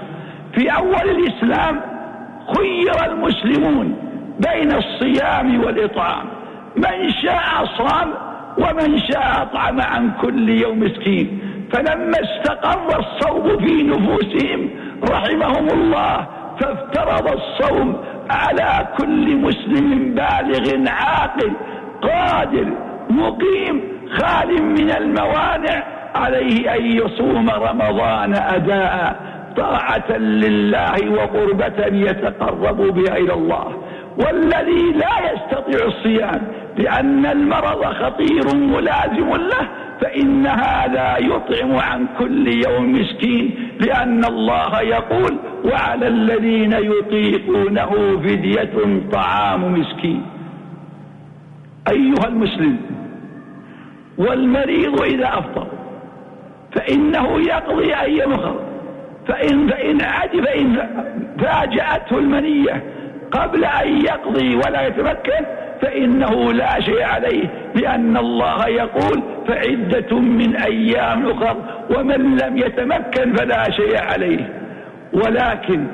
في 0.54 0.68
أول 0.68 1.10
الإسلام 1.10 1.80
خير 2.56 3.12
المسلمون 3.12 3.96
بين 4.40 4.72
الصيام 4.72 5.64
والإطعام 5.64 6.24
من 6.76 7.10
شاء 7.22 7.64
صام 7.78 8.08
ومن 8.58 8.98
شاء 8.98 9.42
أطعم 9.42 9.80
عن 9.80 10.12
كل 10.22 10.48
يوم 10.48 10.80
مسكين. 10.80 11.38
فلما 11.72 12.18
استقر 12.20 12.98
الصوم 12.98 13.58
في 13.58 13.82
نفوسهم 13.82 14.70
رحمهم 15.10 15.68
الله 15.70 16.26
فافترض 16.60 17.28
الصوم 17.28 18.04
على 18.30 18.88
كل 18.98 19.36
مسلم 19.36 20.14
بالغ 20.14 20.90
عاقل 20.90 21.52
قادر 22.02 22.66
مقيم 23.10 23.82
خال 24.20 24.62
من 24.62 24.90
الموانع 24.90 25.84
عليه 26.14 26.74
أن 26.74 26.84
يصوم 26.84 27.50
رمضان 27.50 28.34
أداء 28.34 29.16
طاعة 29.56 30.16
لله 30.18 31.10
وقربة 31.10 31.86
يتقرب 31.86 32.76
بها 32.76 33.16
إلى 33.16 33.34
الله. 33.34 33.82
والذي 34.16 34.92
لا 34.92 35.32
يستطيع 35.32 35.86
الصيام 35.86 36.42
لأن 36.76 37.26
المرض 37.26 37.84
خطير 37.84 38.56
ملازم 38.56 39.28
له 39.36 39.68
فإن 40.00 40.46
هذا 40.46 41.18
يطعم 41.18 41.76
عن 41.76 42.06
كل 42.18 42.48
يوم 42.48 42.92
مسكين 42.92 43.54
لأن 43.80 44.24
الله 44.24 44.80
يقول 44.80 45.38
وعلى 45.64 46.08
الذين 46.08 46.72
يطيقونه 46.72 48.20
فدية 48.22 49.00
طعام 49.12 49.80
مسكين. 49.80 50.22
أيها 51.88 52.28
المسلم 52.28 52.76
والمريض 54.18 55.02
إذا 55.02 55.28
أفطر 55.28 55.66
فإنه 56.72 57.40
يقضي 57.40 57.94
أي 57.94 58.26
مخر 58.26 58.60
فإن, 59.28 59.68
فإن 59.68 59.98
فإن 60.44 60.88
فاجأته 61.38 62.18
المنية 62.18 62.82
قبل 63.32 63.64
أن 63.64 64.00
يقضي 64.04 64.56
ولا 64.56 64.86
يتمكن 64.86 65.44
فإنه 65.82 66.52
لا 66.52 66.80
شيء 66.80 67.02
عليه 67.02 67.44
لأن 67.74 68.16
الله 68.16 68.68
يقول 68.68 69.22
فعدة 69.48 70.18
من 70.18 70.56
أيام 70.56 71.26
أخر 71.26 71.56
ومن 71.96 72.36
لم 72.36 72.56
يتمكن 72.58 73.34
فلا 73.34 73.70
شيء 73.70 73.98
عليه. 73.98 74.62
ولكن 75.12 75.86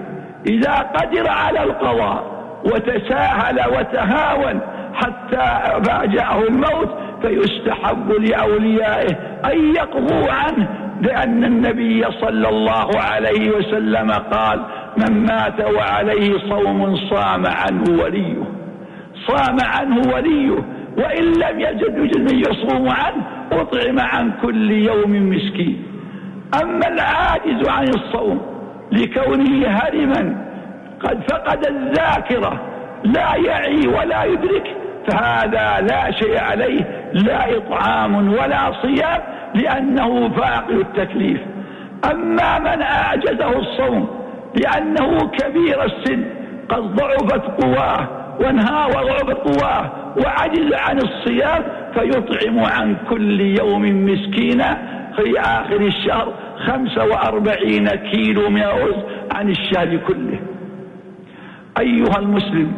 إذا 0.47 0.75
قدر 0.75 1.29
على 1.29 1.63
القضاء 1.63 2.39
وتساهل 2.65 3.61
وتهاون 3.69 4.61
حتى 4.95 5.81
فاجأه 5.85 6.43
الموت 6.43 6.89
فيستحب 7.23 8.13
لأوليائه 8.13 9.17
أن 9.53 9.75
يقضوا 9.75 10.33
عنه 10.33 10.69
لأن 11.03 11.45
النبي 11.45 12.05
صلى 12.21 12.49
الله 12.49 12.91
عليه 13.01 13.51
وسلم 13.51 14.11
قال 14.11 14.61
من 14.97 15.27
مات 15.27 15.61
وعليه 15.75 16.39
صوم 16.49 16.97
صام 16.97 17.47
عنه 17.47 18.03
وليه. 18.03 18.58
صام 19.27 19.57
عنه 19.61 20.03
وليه 20.15 20.51
وإن 20.99 21.25
لم 21.25 21.61
يجد 21.61 21.99
يجد 21.99 22.33
من 22.33 22.39
يصوم 22.39 22.89
عنه 22.89 23.23
أطعم 23.53 23.99
عن 24.01 24.33
كل 24.43 24.71
يوم 24.71 25.31
مسكين. 25.31 25.83
أما 26.63 26.89
العاجز 26.89 27.69
عن 27.69 27.89
الصوم 27.89 28.41
لكونه 28.93 29.69
هرما 29.69 30.37
قد 31.01 31.21
فقد 31.31 31.67
الذاكرة 31.67 32.61
لا 33.05 33.37
يعي 33.37 33.89
ولا 33.89 34.25
يدرك 34.25 34.77
فهذا 35.09 35.87
لا 35.87 36.11
شيء 36.11 36.39
عليه 36.39 37.11
لا 37.13 37.57
إطعام 37.57 38.29
ولا 38.33 38.73
صيام 38.83 39.21
لأنه 39.55 40.29
فاقد 40.29 40.71
التكليف. 40.71 41.41
أما 42.13 42.59
من 42.59 42.83
أعجزه 42.83 43.59
الصوم 43.59 44.09
لأنه 44.55 45.19
كبير 45.29 45.85
السن 45.85 46.25
قد 46.69 46.83
ضعفت 46.97 47.63
قواه 47.63 48.18
وانهار 48.41 49.33
قواه 49.33 49.91
وعجز 50.25 50.73
عن 50.73 50.99
الصيام 50.99 51.63
فيطعم 51.95 52.59
عن 52.59 52.97
كل 53.11 53.41
يوم 53.41 54.05
مسكينا 54.05 54.79
في 55.17 55.41
آخر 55.41 55.81
الشهر 55.81 56.33
خمسة 56.67 57.05
وأربعين 57.05 57.89
كيلو 57.89 58.51
من 58.51 58.63
الرز 58.63 59.05
عن 59.35 59.51
الشهر 59.51 59.97
كله. 59.97 60.39
أيها 61.81 62.19
المسلم 62.19 62.73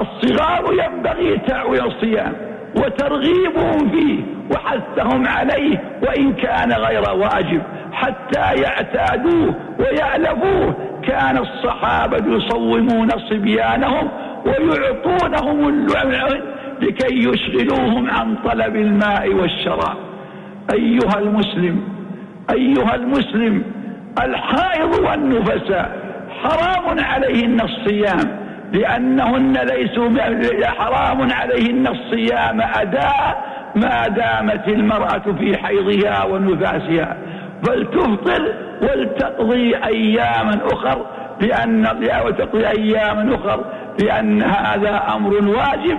الصغار 0.00 0.72
ينبغي 0.72 1.38
تعويل 1.38 1.84
الصيام 1.86 2.32
وترغيبهم 2.76 3.90
فيه 3.90 4.22
وحثهم 4.54 5.26
عليه 5.26 5.82
وإن 6.02 6.32
كان 6.32 6.72
غير 6.72 7.02
واجب 7.10 7.62
حتى 7.92 8.62
يعتادوه 8.62 9.54
ويألفوه 9.78 10.74
كان 11.04 11.38
الصحابة 11.38 12.36
يصومون 12.36 13.08
صبيانهم 13.30 14.08
ويعطونهم 14.46 15.68
اللعن 15.68 16.42
لكي 16.82 17.28
يشغلوهم 17.28 18.10
عن 18.10 18.36
طلب 18.44 18.76
الماء 18.76 19.34
والشراب. 19.34 19.96
أيها 20.72 21.18
المسلم 21.18 21.80
أيها 22.50 22.94
المسلم 22.94 23.62
الحائض 24.24 24.98
والنفساء 25.00 25.98
حرام 26.42 26.98
عليهن 26.98 27.60
الصيام 27.60 28.38
لأنهن 28.72 29.52
ليسوا 29.52 30.08
حرام 30.64 31.32
عليهن 31.32 31.86
الصيام 31.86 32.60
أداء 32.60 33.52
ما 33.76 34.08
دامت 34.08 34.68
المرأة 34.68 35.32
في 35.38 35.56
حيضها 35.56 36.24
ونفاسها. 36.24 37.16
فلتفطر 37.62 38.54
ولتقضي 38.82 39.76
أياما 39.76 40.60
أخر 40.72 41.06
لأن 41.40 41.86
وتقضي 42.26 42.68
أياما 42.68 43.34
أخر 43.34 43.64
لأن 44.02 44.42
هذا 44.42 45.02
أمر 45.14 45.34
واجب. 45.34 45.98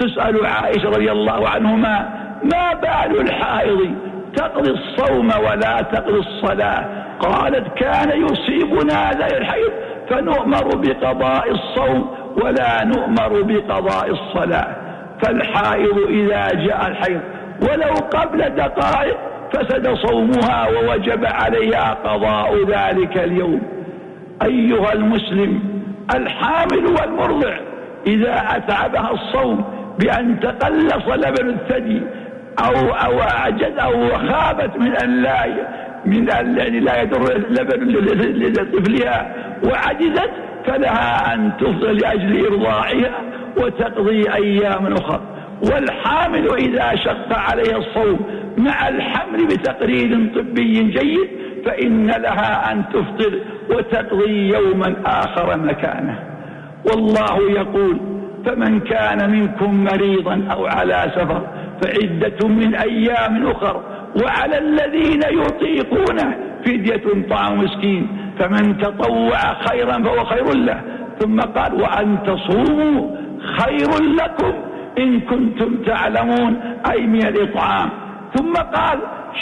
تسأل 0.00 0.46
عائشة 0.46 0.88
رضي 0.88 1.12
الله 1.12 1.48
عنهما 1.48 2.08
ما 2.42 2.72
بال 2.74 3.20
الحائض 3.20 3.94
تقضي 4.36 4.70
الصوم 4.70 5.26
ولا 5.26 5.82
تقضي 5.82 6.18
الصلاة؟ 6.18 6.84
قالت 7.20 7.78
كان 7.78 8.22
يصيبنا 8.22 9.10
ذا 9.12 9.26
الحيض 9.38 9.72
فنؤمر 10.10 10.76
بقضاء 10.76 11.50
الصوم 11.50 12.14
ولا 12.42 12.84
نؤمر 12.84 13.42
بقضاء 13.42 14.10
الصلاة. 14.10 14.76
فالحائض 15.22 15.98
إذا 16.08 16.48
جاء 16.48 16.88
الحيض 16.88 17.20
ولو 17.62 17.94
قبل 17.94 18.38
دقائق 18.38 19.16
فسد 19.52 19.94
صومها 19.94 20.68
ووجب 20.68 21.24
عليها 21.24 21.94
قضاء 22.04 22.64
ذلك 22.66 23.18
اليوم. 23.18 23.62
أيها 24.42 24.92
المسلم 24.92 25.60
الحامل 26.14 26.86
والمرضع 26.86 27.56
إذا 28.06 28.42
أتعبها 28.56 29.10
الصوم 29.10 29.64
بأن 29.98 30.40
تقلص 30.40 31.08
لبن 31.08 31.48
الثدي 31.48 32.02
أو 32.58 32.88
أو 32.88 33.20
أعجز 33.20 33.78
أو 33.78 34.08
خابت 34.08 34.76
من 34.76 34.96
أن 34.96 35.22
لا 35.22 35.46
من 36.04 36.30
أن 36.30 36.58
يعني 36.58 36.80
لا 36.80 37.02
يدر 37.02 37.44
لبن 37.50 37.88
لطفلها 38.46 39.34
وعجزت 39.64 40.30
فلها 40.66 41.34
أن 41.34 41.52
تفضل 41.60 41.96
لأجل 41.96 42.46
إرضاعها 42.46 43.10
وتقضي 43.56 44.34
أيام 44.34 44.92
أخرى. 44.92 45.20
والحامل 45.62 46.54
إذا 46.54 46.96
شق 46.96 47.38
عليها 47.38 47.76
الصوم 47.76 48.20
مع 48.58 48.88
الحمل 48.88 49.46
بتقرير 49.46 50.30
طبي 50.34 50.82
جيد 50.82 51.28
فإن 51.64 52.06
لها 52.06 52.72
أن 52.72 52.84
تفطر 52.92 53.38
وتقضي 53.70 54.48
يوما 54.54 54.94
آخر 55.06 55.56
مكانه. 55.56 56.18
والله 56.86 57.50
يقول 57.50 58.00
فمن 58.46 58.80
كان 58.80 59.30
منكم 59.30 59.84
مريضا 59.84 60.48
أو 60.52 60.66
على 60.66 61.12
سفر 61.14 61.46
فعدة 61.82 62.48
من 62.48 62.74
أيام 62.74 63.46
أخر 63.46 63.82
وعلى 64.24 64.58
الذين 64.58 65.20
يطيقونه 65.22 66.34
فدية 66.64 67.28
طعام 67.30 67.58
مسكين 67.58 68.06
فمن 68.38 68.78
تطوع 68.78 69.38
خيرا 69.68 70.02
فهو 70.02 70.24
خير 70.24 70.54
له. 70.54 70.80
ثم 71.18 71.40
قال 71.40 71.82
وأن 71.82 72.18
تصوموا 72.26 73.16
خير 73.42 73.88
لكم 74.14 74.52
إن 74.98 75.20
كنتم 75.20 75.76
تعلمون 75.86 76.60
أي 76.90 77.06
من 77.06 77.26
الإطعام. 77.26 77.90
ثم 78.34 78.52
قال 78.52 78.98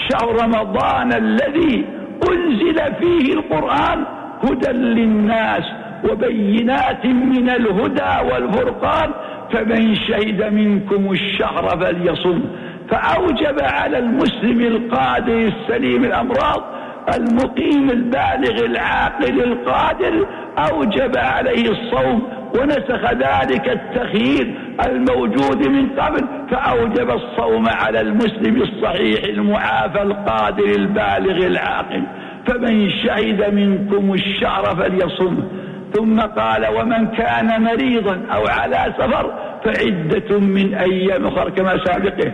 شهر 0.08 0.42
رمضان 0.42 1.12
الذي 1.12 1.84
أنزل 2.30 2.94
فيه 3.00 3.32
القرآن 3.34 4.04
هدى 4.44 4.72
للناس 4.72 5.64
وبينات 6.10 7.06
من 7.06 7.50
الهدى 7.50 8.32
والفرقان 8.32 9.10
فمن 9.52 9.94
شهد 9.94 10.54
منكم 10.54 11.12
الشهر 11.12 11.68
فليصم. 11.80 12.40
فأوجب 12.90 13.56
على 13.60 13.98
المسلم 13.98 14.60
القادر 14.60 15.52
السليم 15.52 16.04
الأمراض 16.04 16.62
المقيم 17.16 17.90
البالغ 17.90 18.64
العاقل 18.64 19.40
القادر 19.40 20.26
أوجب 20.58 21.16
عليه 21.16 21.70
الصوم 21.70 22.22
ونسخ 22.54 23.12
ذلك 23.12 23.68
التخيير 23.68 24.54
الموجود 24.86 25.66
من 25.66 25.88
قبل 25.88 26.24
فأوجب 26.50 27.10
الصوم 27.10 27.68
على 27.68 28.00
المسلم 28.00 28.62
الصحيح 28.62 29.24
المعافى 29.24 30.02
القادر 30.02 30.64
البالغ 30.64 31.46
العاقل. 31.46 32.02
فمن 32.46 32.90
شهد 32.90 33.54
منكم 33.54 34.14
الشهر 34.14 34.64
فليصم. 34.76 35.36
ثم 35.94 36.20
قال 36.20 36.66
ومن 36.76 37.06
كان 37.06 37.62
مريضا 37.62 38.20
أو 38.34 38.46
على 38.46 38.94
سفر 38.98 39.34
فعدة 39.64 40.38
من 40.38 40.74
أيام 40.74 41.26
أخر 41.26 41.50
كما 41.50 41.84
سابقه. 41.84 42.32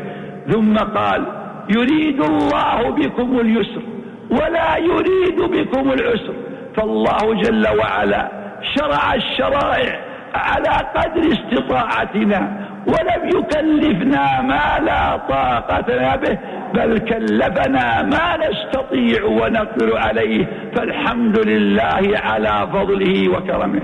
ثم 0.50 0.76
قال 0.76 1.22
يريد 1.70 2.20
الله 2.22 2.90
بكم 2.90 3.40
اليسر 3.40 3.82
ولا 4.30 4.76
يريد 4.76 5.40
بكم 5.40 5.92
العسر. 5.92 6.34
فالله 6.76 7.34
جل 7.42 7.66
وعلا 7.78 8.45
شرع 8.74 9.14
الشرائع 9.14 10.00
على 10.34 10.68
قدر 10.96 11.32
استطاعتنا 11.32 12.66
ولم 12.86 13.28
يكلفنا 13.38 14.42
ما 14.42 14.84
لا 14.84 15.16
طاقة 15.16 15.94
لنا 15.94 16.16
به 16.16 16.38
بل 16.74 16.98
كلفنا 16.98 18.02
ما 18.02 18.38
نستطيع 18.48 19.24
ونقدر 19.24 19.98
عليه 19.98 20.46
فالحمد 20.76 21.38
لله 21.38 22.18
على 22.24 22.68
فضله 22.72 23.28
وكرمه. 23.28 23.82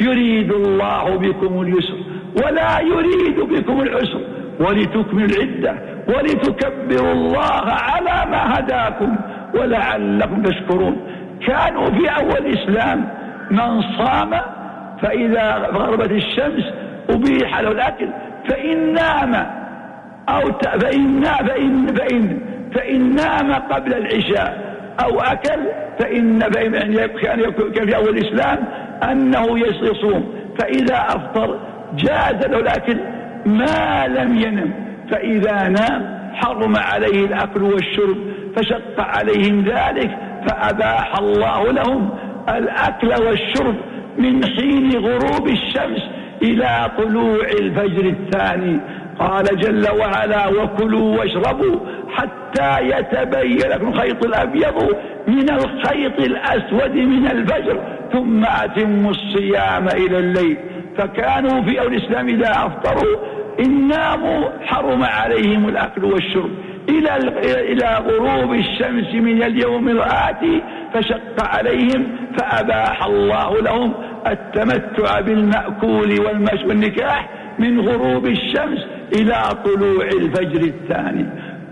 يريد 0.00 0.52
الله 0.52 1.16
بكم 1.16 1.62
اليسر 1.62 1.98
ولا 2.44 2.80
يريد 2.80 3.40
بكم 3.40 3.80
العسر 3.80 4.20
ولتكملوا 4.60 5.26
العدة 5.26 5.74
ولتكبروا 6.08 7.12
الله 7.12 7.62
على 7.66 8.30
ما 8.30 8.58
هداكم 8.58 9.16
ولعلكم 9.54 10.42
تشكرون. 10.42 10.96
كانوا 11.46 11.90
في 11.90 12.08
أول 12.08 12.46
الإسلام 12.46 13.19
من 13.50 13.82
صام 13.82 14.40
فإذا 15.02 15.70
غربت 15.72 16.10
الشمس 16.10 16.64
أبيح 17.10 17.60
له 17.60 17.70
الأكل 17.70 18.08
فإن 18.48 18.92
نام 18.92 19.46
أو 20.28 20.52
فإن 20.80 21.24
فإن 21.24 21.86
فإن 21.86 22.40
فإن 22.74 23.14
نام 23.14 23.52
قبل 23.52 23.94
العشاء 23.94 24.76
أو 25.04 25.20
أكل 25.20 25.60
فإن 25.98 26.40
فإن 26.40 26.94
كان 27.06 27.40
كان 27.50 27.86
في 27.86 27.96
أول 27.96 28.18
الإسلام 28.18 28.58
أنه 29.10 29.58
يصوم. 29.58 30.34
فإذا 30.58 30.96
أفطر 30.96 31.58
جاز 31.94 32.46
له 32.46 32.58
الأكل 32.58 32.98
ما 33.46 34.06
لم 34.06 34.36
ينم. 34.36 34.72
فإذا 35.10 35.68
نام 35.68 36.20
حرم 36.34 36.76
عليه 36.76 37.24
الأكل 37.24 37.62
والشرب 37.62 38.16
فشق 38.56 39.00
عليهم 39.00 39.64
ذلك 39.64 40.18
فأباح 40.48 41.18
الله 41.18 41.72
لهم 41.72 42.10
الأكل 42.48 43.08
والشرب 43.08 43.74
من 44.18 44.44
حين 44.44 44.96
غروب 44.96 45.48
الشمس 45.48 46.02
إلى 46.42 46.90
طلوع 46.98 47.44
الفجر 47.60 48.06
الثاني. 48.06 48.80
قال 49.18 49.44
جل 49.44 49.86
وعلا 49.98 50.48
وكلوا 50.48 51.18
واشربوا 51.18 51.80
حتى 52.08 52.80
يتبين 52.80 53.70
لكم 53.70 53.88
الخيط 53.88 54.24
الأبيض 54.24 54.96
من 55.28 55.50
الخيط 55.50 56.20
الأسود 56.20 56.94
من 56.94 57.26
الفجر 57.26 57.80
ثم 58.12 58.44
أتموا 58.44 59.10
الصيام 59.10 59.88
إلى 59.88 60.18
الليل. 60.18 60.56
فكانوا 60.98 61.62
في 61.62 61.80
أول 61.80 61.94
الإسلام 61.94 62.28
إذا 62.28 62.50
أفطروا 62.50 63.16
إن 63.60 63.88
ناموا 63.88 64.48
حرم 64.60 65.04
عليهم 65.04 65.68
الأكل 65.68 66.04
والشرب. 66.04 66.50
إلى 66.88 67.16
إلى 67.72 67.98
غروب 68.06 68.54
الشمس 68.54 69.14
من 69.14 69.42
اليوم 69.42 69.88
الآتي 69.88 70.62
فشق 70.94 71.44
عليهم 71.44 72.06
فأباح 72.38 73.04
الله 73.04 73.60
لهم 73.60 73.92
التمتع 74.26 75.20
بالمأكول 75.20 76.20
والنكاح 76.66 77.28
من 77.58 77.80
غروب 77.88 78.26
الشمس 78.26 78.86
إلى 79.16 79.42
طلوع 79.64 80.04
الفجر 80.04 80.60
الثاني. 80.60 81.26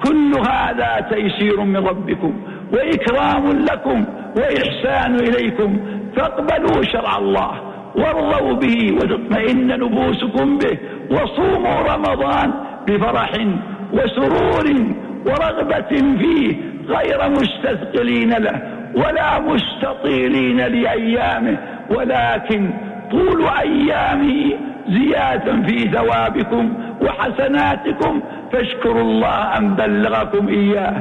كل 0.04 0.32
هذا 0.48 1.06
تيسير 1.10 1.60
من 1.60 1.76
ربكم 1.76 2.40
وإكرام 2.72 3.52
لكم 3.52 4.04
وإحسان 4.36 5.14
إليكم. 5.14 5.78
فاقبلوا 6.16 6.82
شرع 6.82 7.18
الله 7.18 7.50
وارضوا 7.96 8.52
به 8.52 8.92
وتطمئن 8.94 9.66
نفوسكم 9.66 10.58
به 10.58 10.78
وصوموا 11.10 11.94
رمضان 11.94 12.52
بفرح 12.88 13.30
وسرور 13.92 14.94
ورغبة 15.26 16.16
فيه 16.18 16.56
غير 16.88 17.30
مستثقلين 17.30 18.30
له 18.30 18.62
ولا 18.94 19.40
مستطيلين 19.40 20.56
لأيامه 20.56 21.56
ولكن 21.90 22.70
طول 23.10 23.44
أيامه 23.60 24.52
زيادة 24.88 25.62
في 25.66 25.78
ثوابكم 25.78 26.72
وحسناتكم. 27.02 28.20
فاشكروا 28.52 29.02
الله 29.02 29.56
أن 29.58 29.74
بلغكم 29.74 30.48
إياه. 30.48 30.94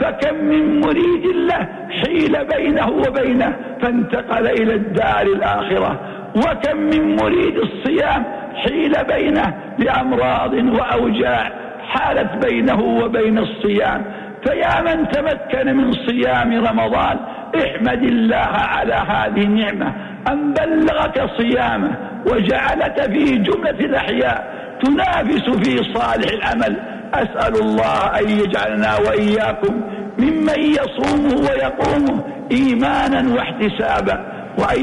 فكم 0.00 0.34
من 0.44 0.80
مريد 0.80 1.26
له 1.48 1.68
حيل 1.90 2.36
بينه 2.56 2.88
وبينه 2.88 3.56
فانتقل 3.82 4.46
إلى 4.46 4.74
الدار 4.74 5.22
الآخرة. 5.22 6.00
وكم 6.36 6.76
من 6.76 7.16
مريد 7.16 7.56
الصيام 7.58 8.24
حيل 8.54 8.92
بينه 9.04 9.54
بأمراض 9.78 10.54
وأوجاع 10.54 11.63
حالت 11.94 12.46
بينه 12.46 12.80
وبين 12.80 13.38
الصيام. 13.38 14.04
فيا 14.44 14.80
من 14.80 15.08
تمكن 15.08 15.76
من 15.76 15.92
صيام 15.92 16.66
رمضان 16.66 17.16
احمد 17.64 18.02
الله 18.02 18.52
على 18.74 18.94
هذه 18.94 19.42
النعمة. 19.42 19.94
أن 20.28 20.52
بلغك 20.52 21.30
صيامه 21.38 21.90
وجعلك 22.26 23.12
في 23.12 23.24
جملة 23.38 23.70
الأحياء 23.70 24.38
تنافس 24.82 25.50
في 25.50 25.92
صالح 25.94 26.32
العمل. 26.32 26.76
أسأل 27.14 27.54
الله 27.62 28.18
أن 28.18 28.30
يجعلنا 28.30 28.96
وإياكم 28.96 29.80
ممن 30.18 30.60
يصومه 30.78 31.34
ويقومه 31.46 32.24
إيمانا 32.52 33.34
واحتسابا 33.34 34.16
وأن 34.58 34.82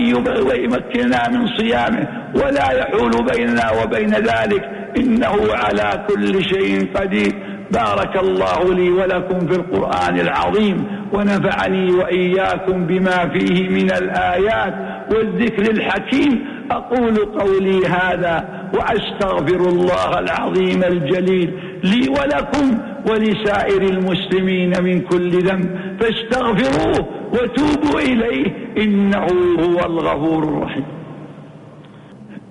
يمكننا 0.64 1.30
من 1.30 1.48
صيامه. 1.58 2.08
ولا 2.36 2.72
يحول 2.72 3.12
بيننا 3.34 3.72
وبين 3.72 4.14
ذلك 4.14 4.70
إنه 4.98 5.36
على 5.54 6.06
كل 6.10 6.44
شيء 6.44 6.88
قدير. 6.96 7.34
بارك 7.72 8.18
الله 8.18 8.74
لي 8.74 8.90
ولكم 8.90 9.40
في 9.48 9.56
القرآن 9.56 10.20
العظيم 10.20 10.86
ونفعني 11.14 11.92
وإياكم 11.92 12.86
بما 12.86 13.30
فيه 13.30 13.70
من 13.70 13.92
الآيات 13.92 14.74
والذكر 15.14 15.72
الحكيم. 15.72 16.46
أقول 16.72 17.16
قولي 17.16 17.88
هذا 17.88 18.50
وأستغفر 18.74 19.70
الله 19.70 20.20
العظيم 20.20 20.84
الجليل 20.84 21.54
لي 21.84 22.10
ولكم 22.10 22.78
ولسائر 23.10 23.82
المسلمين 23.82 24.84
من 24.84 25.02
كل 25.02 25.30
ذنب. 25.30 25.70
فاستغفروه 26.00 27.08
وتوبوا 27.34 28.00
إليه 28.00 28.46
إنه 28.78 29.28
هو 29.60 29.80
الغفور 29.86 30.44
الرحيم. 30.44 30.86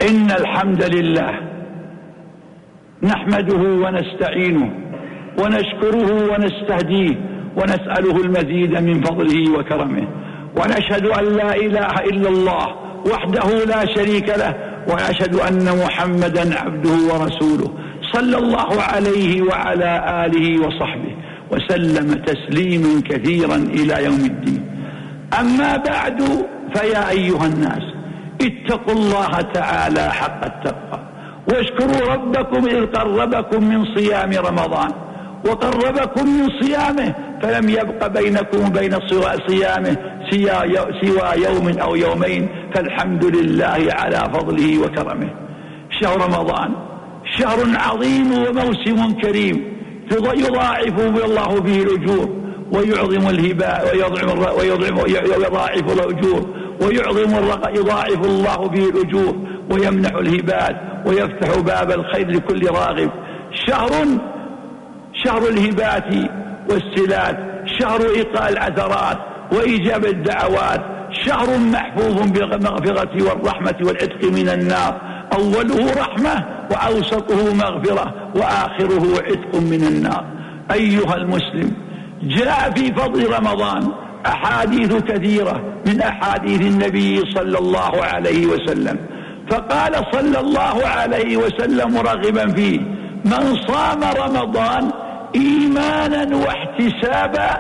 إن 0.09 0.31
الحمد 0.31 0.83
لله 0.95 1.50
نحمده 3.03 3.63
ونستعينه 3.85 4.71
ونشكره 5.39 6.33
ونستهديه 6.33 7.17
ونسأله 7.57 8.17
المزيد 8.25 8.73
من 8.83 9.01
فضله 9.01 9.59
وكرمه. 9.59 10.09
ونشهد 10.57 11.07
أن 11.07 11.25
لا 11.25 11.55
إله 11.57 11.93
إلا 12.11 12.29
الله 12.29 12.67
وحده 13.13 13.65
لا 13.65 13.95
شريك 13.95 14.29
له 14.29 14.55
وأشهد 14.89 15.35
أن 15.35 15.65
محمدا 15.85 16.59
عبده 16.59 16.97
ورسوله 17.11 17.71
صلى 18.13 18.37
الله 18.39 18.83
عليه 18.83 19.43
وعلى 19.43 19.91
آله 20.27 20.67
وصحبه 20.67 21.15
وسلم 21.53 22.13
تسليما 22.13 23.03
كثيرا 23.11 23.57
إلى 23.57 24.05
يوم 24.05 24.25
الدين. 24.33 24.63
أما 25.41 25.77
بعد 25.77 26.23
فيا 26.75 27.11
أيها 27.11 27.47
الناس 27.47 27.83
اتقوا 28.43 28.95
الله 28.95 29.41
تعالى 29.41 30.11
حق 30.11 30.45
التقوى. 30.45 31.00
واشكروا 31.53 32.13
ربكم 32.15 32.67
إذ 32.67 32.87
قربكم 32.87 33.65
من 33.65 33.85
صيام 33.97 34.31
رمضان. 34.33 34.91
وقربكم 35.47 36.27
من 36.29 36.49
صيامه 36.61 37.15
فلم 37.43 37.69
يبق 37.69 38.07
بينكم 38.07 38.67
وبين 38.67 38.99
صيامه 39.49 39.97
سوى 40.31 41.45
يوم 41.45 41.79
أو 41.79 41.97
يومين 41.97 42.49
فالحمد 42.75 43.25
لله 43.25 43.87
على 43.91 44.17
فضله 44.35 44.79
وكرمه. 44.79 45.31
شهر 46.01 46.17
رمضان 46.17 46.71
شهر 47.39 47.59
عظيم 47.75 48.33
وموسم 48.33 49.13
كريم 49.13 49.81
يضاعف 50.35 51.25
الله 51.25 51.61
به 51.61 51.83
الأجور 51.83 52.29
ويعظم 52.73 53.29
الهباء 53.29 53.85
ويضعم 53.93 54.39
ويضعم 54.59 54.99
ويضاعف 54.99 55.93
الأجور 55.93 56.47
ويعظم 56.83 57.37
يضاعف 57.77 58.27
الله 58.27 58.69
به 58.69 58.89
الأجور 58.89 59.37
ويمنح 59.71 60.15
الهبات 60.15 60.77
ويفتح 61.07 61.59
باب 61.59 61.91
الخير 61.91 62.31
لكل 62.31 62.67
راغب. 62.71 63.11
شهر 63.53 63.91
شهر 65.13 65.49
الهبات 65.49 66.15
والسلات 66.71 67.39
شهر 67.67 68.01
إيقاء 68.01 68.53
العثرات 68.53 69.19
وإجابة 69.53 70.09
الدعوات 70.09 70.81
شهر 71.13 71.59
محفوظ 71.59 72.31
بالمغفرة 72.31 73.25
والرحمة 73.25 73.75
والعتق 73.83 74.25
من 74.25 74.49
النار. 74.49 75.01
أوله 75.33 75.93
رحمة 75.93 76.47
وأوسطه 76.71 77.55
مغفرة 77.55 78.15
وآخره 78.35 79.23
عتق 79.23 79.55
من 79.55 79.85
النار. 79.85 80.25
أيها 80.73 81.15
المسلم 81.15 81.73
جاء 82.23 82.71
في 82.71 82.93
فضل 82.93 83.33
رمضان 83.33 83.89
أحاديث 84.27 84.95
كثيرة 84.95 85.63
من 85.87 86.01
أحاديث 86.03 86.61
النبي 86.61 87.19
صلى 87.35 87.59
الله 87.59 88.03
عليه 88.03 88.47
وسلم. 88.47 88.99
فقال 89.51 89.95
صلى 90.13 90.41
الله 90.41 90.87
عليه 90.87 91.37
وسلم 91.37 91.95
مرغبا 91.95 92.47
فيه 92.53 92.81
من 93.25 93.57
صام 93.69 94.01
رمضان 94.25 94.91
إيمانا 95.35 96.37
واحتسابا 96.37 97.51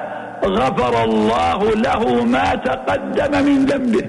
غفر 0.44 1.04
الله 1.04 1.70
له 1.74 2.24
ما 2.24 2.54
تقدم 2.54 3.44
من 3.44 3.64
ذنبه 3.64 4.04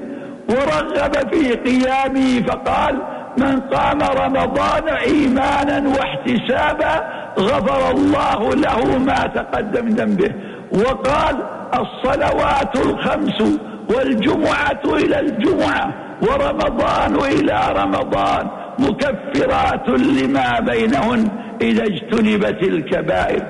ورغب 0.50 1.34
في 1.34 1.54
قيامه 1.54 2.42
فقال 2.48 3.02
من 3.38 3.60
قام 3.60 4.02
رمضان 4.02 4.90
إيمانا 4.90 5.90
واحتسابا 5.90 6.94
غفر 7.40 7.92
الله 7.92 8.56
له 8.56 8.98
ما 8.98 9.28
تقدم 9.36 9.86
من 9.86 9.94
ذنبه. 9.94 10.32
وقال 10.72 11.36
الصلوات 11.80 12.76
الخمس 12.76 13.60
والجمعة 13.96 14.82
إلى 14.86 15.20
الجمعة 15.20 15.94
ورمضان 16.22 17.16
إلى 17.16 17.60
رمضان 17.76 18.48
مكفرات 18.80 19.90
لما 19.90 20.60
بينهن 20.60 21.30
إذا 21.62 21.84
اجتنبت 21.84 22.64
الكبائر. 22.64 23.44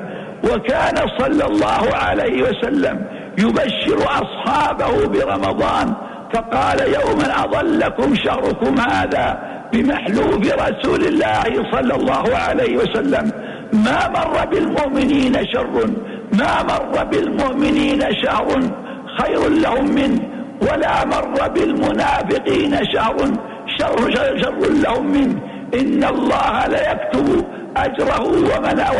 وكان 0.43 0.95
صلى 1.19 1.45
الله 1.45 1.95
عليه 1.95 2.43
وسلم 2.43 3.05
يبشر 3.37 3.99
أصحابه 4.03 5.07
برمضان 5.07 5.93
فقال 6.33 6.79
يوما 6.79 7.45
أظلكم 7.45 8.15
شهركم 8.15 8.79
هذا 8.79 9.39
بمحلوب 9.73 10.43
رسول 10.45 11.01
الله 11.05 11.71
صلى 11.71 11.95
الله 11.95 12.37
عليه 12.37 12.77
وسلم. 12.77 13.31
ما 13.73 14.09
مر 14.09 14.45
بالمؤمنين 14.45 15.33
شر 15.53 15.87
ما 16.33 16.63
مر 16.63 17.03
بالمؤمنين 17.03 18.01
شهر 18.23 18.59
خير 19.19 19.49
لهم 19.49 19.95
منه. 19.95 20.30
ولا 20.61 21.05
مر 21.05 21.47
بالمنافقين 21.47 22.77
شر, 22.93 23.17
شر, 23.77 24.13
شر 24.41 24.71
لهم 24.83 25.11
منه. 25.11 25.41
إن 25.73 26.03
الله 26.03 26.67
ليكتب 26.67 27.45
أجره 27.77 28.23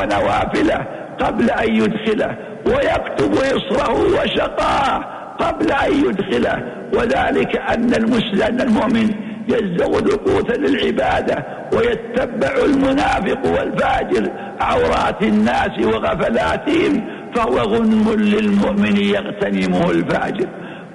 ونوافله 0.02 0.86
قبل 1.19 1.50
أن 1.50 1.76
يدخله 1.76 2.38
ويكتب 2.65 3.34
إصره 3.34 3.93
وشقاه 3.93 5.04
قبل 5.39 5.71
أن 5.71 5.93
يدخله. 6.06 6.63
وذلك 6.93 7.58
أن 7.58 7.93
المسلم 7.93 8.62
المؤمن 8.62 9.10
يزود 9.47 10.10
قوتا 10.12 10.54
للعبادة 10.54 11.45
ويتبع 11.74 12.52
المنافق 12.65 13.45
والفاجر 13.45 14.32
عورات 14.62 15.21
الناس 15.24 15.80
وغفلاتهم 15.80 17.08
فهو 17.36 17.58
غنم 17.58 18.13
للمؤمن 18.17 18.97
يغتنمه 18.97 19.91
الفاجر. 19.91 20.47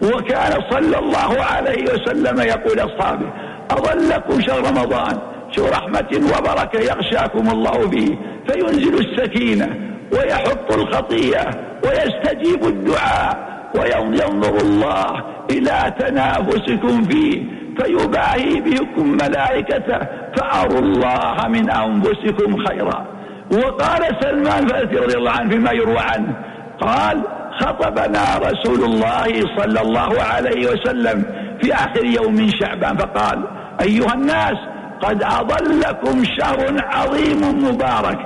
وكان 0.02 0.62
صلى 0.70 0.98
الله 0.98 1.44
عليه 1.44 1.82
وسلم 1.82 2.40
يقول 2.40 2.80
أصحابه 2.80 3.26
أظلكم 3.70 4.40
شهر 4.40 4.58
رمضان 4.58 5.18
شهر 5.50 5.70
رحمة 5.70 6.08
وبركة 6.12 6.80
يغشاكم 6.80 7.50
الله 7.50 7.90
فيه 7.90 8.18
فينزل 8.48 8.94
السكينة 8.94 9.76
ويحط 10.12 10.72
الخطيئة 10.72 11.50
ويستجيب 11.84 12.64
الدعاء 12.64 13.46
وينظر 13.74 14.56
الله 14.56 15.24
إلى 15.50 15.94
تنافسكم 15.98 17.04
فيه 17.04 17.42
فيباهي 17.78 18.60
بكم 18.60 19.08
ملائكته 19.08 19.98
فأروا 20.36 20.78
الله 20.78 21.48
من 21.48 21.70
أنفسكم 21.70 22.64
خيرا. 22.66 23.06
وقال 23.52 24.16
سلمان 24.20 24.66
فارسي 24.66 24.96
رضي 24.96 25.16
الله 25.16 25.30
عنه 25.30 25.50
فيما 25.50 25.72
يروى 25.72 25.98
عنه 25.98 26.36
قال 26.80 27.22
خطبنا 27.60 28.24
رسول 28.38 28.84
الله 28.84 29.26
صلى 29.58 29.80
الله 29.80 30.22
عليه 30.22 30.66
وسلم 30.70 31.24
في 31.60 31.74
آخر 31.74 32.04
يوم 32.04 32.34
من 32.34 32.50
شعبان 32.50 32.96
فقال 32.96 33.44
أيها 33.80 34.14
الناس 34.14 34.56
قد 35.00 35.22
أضلكم 35.22 36.24
شهر 36.24 36.84
عظيم 36.84 37.64
مبارك. 37.64 38.18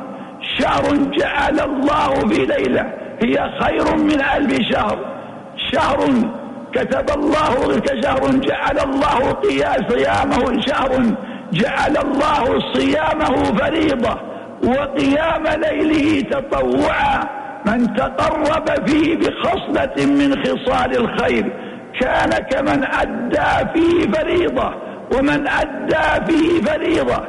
شهر 0.59 0.97
جعل 1.19 1.61
الله 1.61 2.29
في 2.29 2.47
ليلة 2.47 2.93
هي 3.23 3.51
خير 3.61 3.97
من 3.97 4.21
ألف 4.37 4.61
شهر. 4.73 4.99
شهر 5.73 5.99
كتب 6.73 7.11
الله 7.19 7.81
كشهر 7.81 8.31
جعل 8.31 8.79
الله 8.79 9.37
صيامه 9.88 10.61
شهر 10.61 10.90
جعل 11.53 11.97
الله 11.97 12.73
صيامه 12.75 13.45
فريضة 13.59 14.16
وقيام 14.64 15.45
ليله 15.47 16.21
تطوعا. 16.31 17.40
من 17.66 17.94
تقرب 17.96 18.88
فيه 18.88 19.16
بخصلة 19.16 20.07
من 20.07 20.44
خصال 20.44 20.96
الخير 20.96 21.53
كان 22.01 22.31
كمن 22.31 22.85
أدى 22.85 23.68
فيه 23.75 24.11
فريضة 24.12 24.75
ومن 25.16 25.49
أدى 25.49 26.27
فيه 26.33 26.62
فريضة 26.62 27.20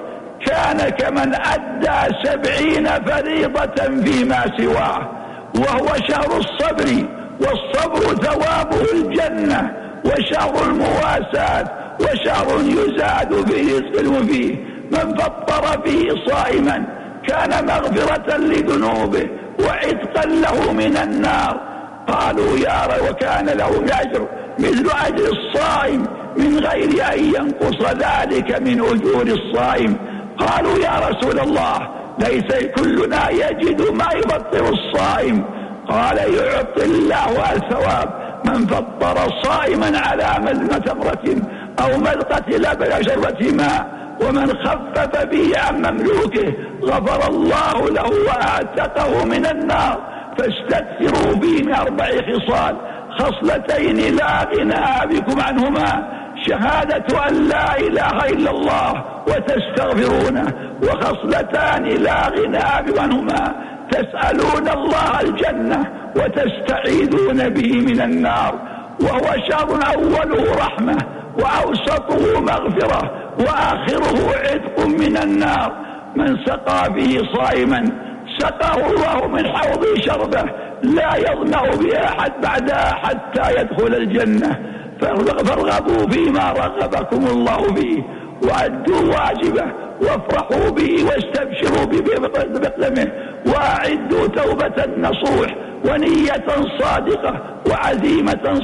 كان 0.45 0.89
كمن 0.89 1.35
أدى 1.35 2.15
سبعين 2.23 2.87
فريضة 2.87 4.03
فيما 4.03 4.45
سواه 4.57 5.09
وهو 5.55 5.87
شهر 6.07 6.37
الصبر 6.37 7.05
والصبر 7.39 8.15
ثوابه 8.15 8.81
الجنة 8.93 9.73
وشهر 10.05 10.63
المواساة 10.65 11.65
وشهر 11.99 12.59
يزاد 12.61 13.49
فيه 13.49 13.77
رزق 13.79 14.21
فيه 14.31 14.55
من 14.91 15.17
فطر 15.17 15.81
فيه 15.85 16.09
صائما 16.27 16.85
كان 17.27 17.65
مغفرة 17.65 18.37
لذنوبه 18.37 19.29
وعتقا 19.65 20.25
له 20.25 20.73
من 20.73 20.97
النار. 20.97 21.71
قالوا 22.07 22.57
يا 22.57 22.85
رب 22.85 23.09
وكان 23.09 23.45
له 23.45 23.85
أجر 24.01 24.27
مثل 24.59 24.89
أجر 25.07 25.31
الصائم 25.31 26.05
من 26.37 26.59
غير 26.59 27.13
أن 27.13 27.19
ينقص 27.19 27.81
ذلك 27.85 28.61
من 28.61 28.81
أجور 28.81 29.27
الصائم. 29.27 29.95
قالوا 30.37 30.77
يا 30.77 31.09
رسول 31.09 31.39
الله 31.39 31.89
ليس 32.19 32.65
كلنا 32.75 33.29
يجد 33.29 33.81
ما 33.81 34.09
يفطر 34.13 34.69
الصائم. 34.69 35.45
قال 35.89 36.17
يعطي 36.17 36.85
الله 36.85 37.53
الثواب 37.53 38.09
من 38.45 38.67
فطر 38.67 39.17
صائما 39.43 39.99
على 39.99 40.45
ملمة 40.45 40.77
تمرة 40.77 41.35
أو 41.79 41.97
ملقة 41.97 42.49
لبن 42.49 43.03
شربة 43.03 43.51
ماء. 43.51 44.00
ومن 44.21 44.47
خفف 44.47 45.25
به 45.25 45.59
عن 45.59 45.75
مملوكه 45.75 46.53
غفر 46.83 47.29
الله 47.29 47.89
له 47.89 48.09
واعتقه 48.27 49.25
من 49.25 49.45
النار 49.45 49.97
فاستكثروا 50.37 51.35
به 51.35 51.63
من 51.65 51.73
أربع 51.75 52.05
خصال 52.05 52.75
خصلتين 53.19 54.15
لا 54.15 54.43
غنى 54.43 55.15
بكم 55.15 55.41
عنهما 55.41 56.21
شهادة 56.47 57.29
أن 57.29 57.47
لا 57.47 57.77
إله 57.77 58.25
إلا 58.29 58.51
الله 58.51 59.03
وتستغفرونه 59.27 60.53
وخصلتان 60.83 61.83
لا 61.83 62.27
غنى 62.27 62.57
عنهما 62.99 63.55
تسألون 63.91 64.69
الله 64.69 65.21
الجنة 65.21 65.85
وتستعيذون 66.15 67.49
به 67.49 67.73
من 67.73 68.01
النار 68.01 68.59
وهو 69.01 69.35
شر 69.49 69.79
أوله 69.95 70.55
رحمة 70.55 70.97
وأوسطه 71.39 72.41
مغفرة 72.41 73.11
وآخره 73.39 74.37
عتق 74.37 74.87
من 74.87 75.17
النار. 75.17 75.71
من 76.15 76.37
سقى 76.45 76.93
به 76.93 77.21
صائما 77.35 77.91
سقاه 78.39 78.77
الله 78.91 79.27
من 79.27 79.47
حوض 79.47 79.85
شربه. 79.99 80.43
لا 80.83 81.15
يظمأ 81.15 81.75
بها 81.75 82.05
أحد 82.05 82.31
بعدها 82.43 82.93
حتى 82.93 83.61
يدخل 83.61 83.95
الجنة. 83.95 84.59
فارغبوا 85.01 86.09
فيما 86.09 86.51
رغبكم 86.51 87.27
الله 87.27 87.73
فيه 87.73 88.03
وأدوا 88.43 89.01
واجبه 89.01 89.65
وافرحوا 90.01 90.69
به 90.69 91.05
واستبشروا 91.05 91.85
بقدمه 91.85 93.11
وأعدوا 93.45 94.27
توبة 94.27 94.85
نصوح 94.97 95.55
ونية 95.85 96.45
صادقة 96.79 97.33
وعزيمة 97.69 98.61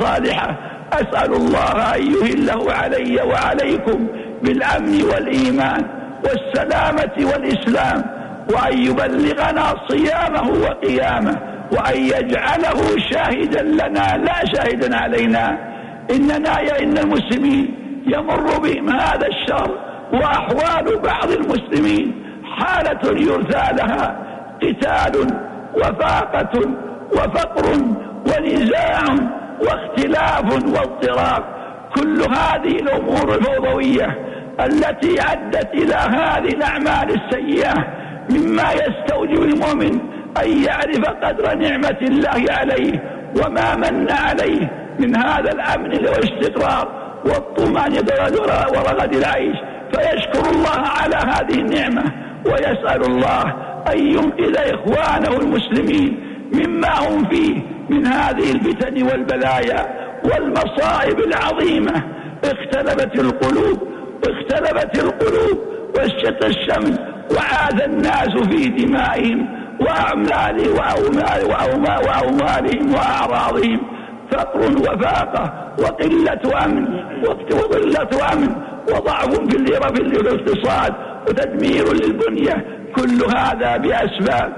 صالحة. 0.00 0.58
أسأل 0.92 1.34
الله 1.34 1.94
أن 1.94 2.02
يهله 2.02 2.72
علي 2.72 3.22
وعليكم 3.22 4.06
بالأمن 4.42 5.02
والإيمان 5.02 5.84
والسلامة 6.24 7.32
والإسلام 7.32 8.04
وأن 8.54 8.78
يبلغنا 8.78 9.74
صيامه 9.88 10.50
وقيامه 10.50 11.36
وأن 11.72 12.00
يجعله 12.00 12.98
شاهدا 13.10 13.62
لنا 13.62 14.16
لا 14.16 14.44
شاهدا 14.54 14.96
علينا. 14.96 15.58
إننا 16.10 16.60
يا 16.60 16.82
إن 16.82 16.98
المسلمين 16.98 17.74
يمر 18.06 18.58
بهم 18.58 18.90
هذا 18.90 19.26
الشر 19.26 19.78
وأحوال 20.12 20.98
بعض 20.98 21.30
المسلمين 21.30 22.24
حالة 22.44 23.20
يرثى 23.20 23.74
لها 23.76 24.16
قتال 24.62 25.26
وفاقة 25.76 26.60
وفقر 27.12 27.66
ونزاع 28.26 29.04
واختلاف 29.60 30.52
واضطراب. 30.52 31.44
كل 31.96 32.22
هذه 32.22 32.76
الأمور 32.80 33.34
الفوضوية 33.34 34.18
التي 34.60 35.22
أدت 35.32 35.74
إلى 35.74 35.94
هذه 35.94 36.48
الأعمال 36.48 37.20
السيئة 37.20 37.74
مما 38.30 38.72
يستوجب 38.72 39.42
المؤمن 39.42 39.98
أن 40.42 40.64
يعرف 40.64 41.04
قدر 41.22 41.54
نعمة 41.54 41.98
الله 42.02 42.44
عليه 42.50 43.02
وما 43.36 43.76
من 43.76 44.10
عليه 44.10 44.70
من 44.98 45.16
هذا 45.16 45.52
الأمن 45.52 45.90
والاستقرار 45.90 46.88
والطمأنينة 47.24 48.12
ورغد 48.74 49.14
العيش. 49.14 49.56
فيشكر 49.92 50.50
الله 50.50 50.88
على 51.00 51.16
هذه 51.16 51.54
النعمة 51.60 52.04
ويسأل 52.46 53.04
الله 53.04 53.42
أن 53.92 53.98
ينقذ 53.98 54.56
إخوانه 54.56 55.36
المسلمين 55.40 56.20
مما 56.52 56.88
هم 56.98 57.24
فيه 57.24 57.73
من 57.90 58.06
هذه 58.06 58.52
الفتن 58.52 59.02
والبلايا 59.02 59.86
والمصائب 60.24 61.18
العظيمة. 61.18 62.02
اختلفت 62.44 63.18
القلوب 63.18 63.88
اختلفت 64.28 64.98
القلوب 64.98 65.58
واشتت 65.96 66.44
الشمس 66.44 66.98
وعاد 67.36 67.82
الناس 67.82 68.28
في 68.28 68.68
دمائهم 68.68 69.48
وأعمالهم 69.80 70.76
وأموالهم 71.48 72.94
وأعراضهم. 72.94 73.80
فقر 74.32 74.60
وفاقة 74.60 75.74
وقلة 75.78 76.64
أمن 76.64 76.84
وقلة 77.52 78.32
أمن 78.32 78.56
وضعف 78.92 79.34
في 79.38 80.02
الاقتصاد 80.02 80.94
وتدمير 81.28 81.92
للبنية. 81.92 82.66
كل 82.96 83.36
هذا 83.36 83.76
بأسباب 83.76 84.52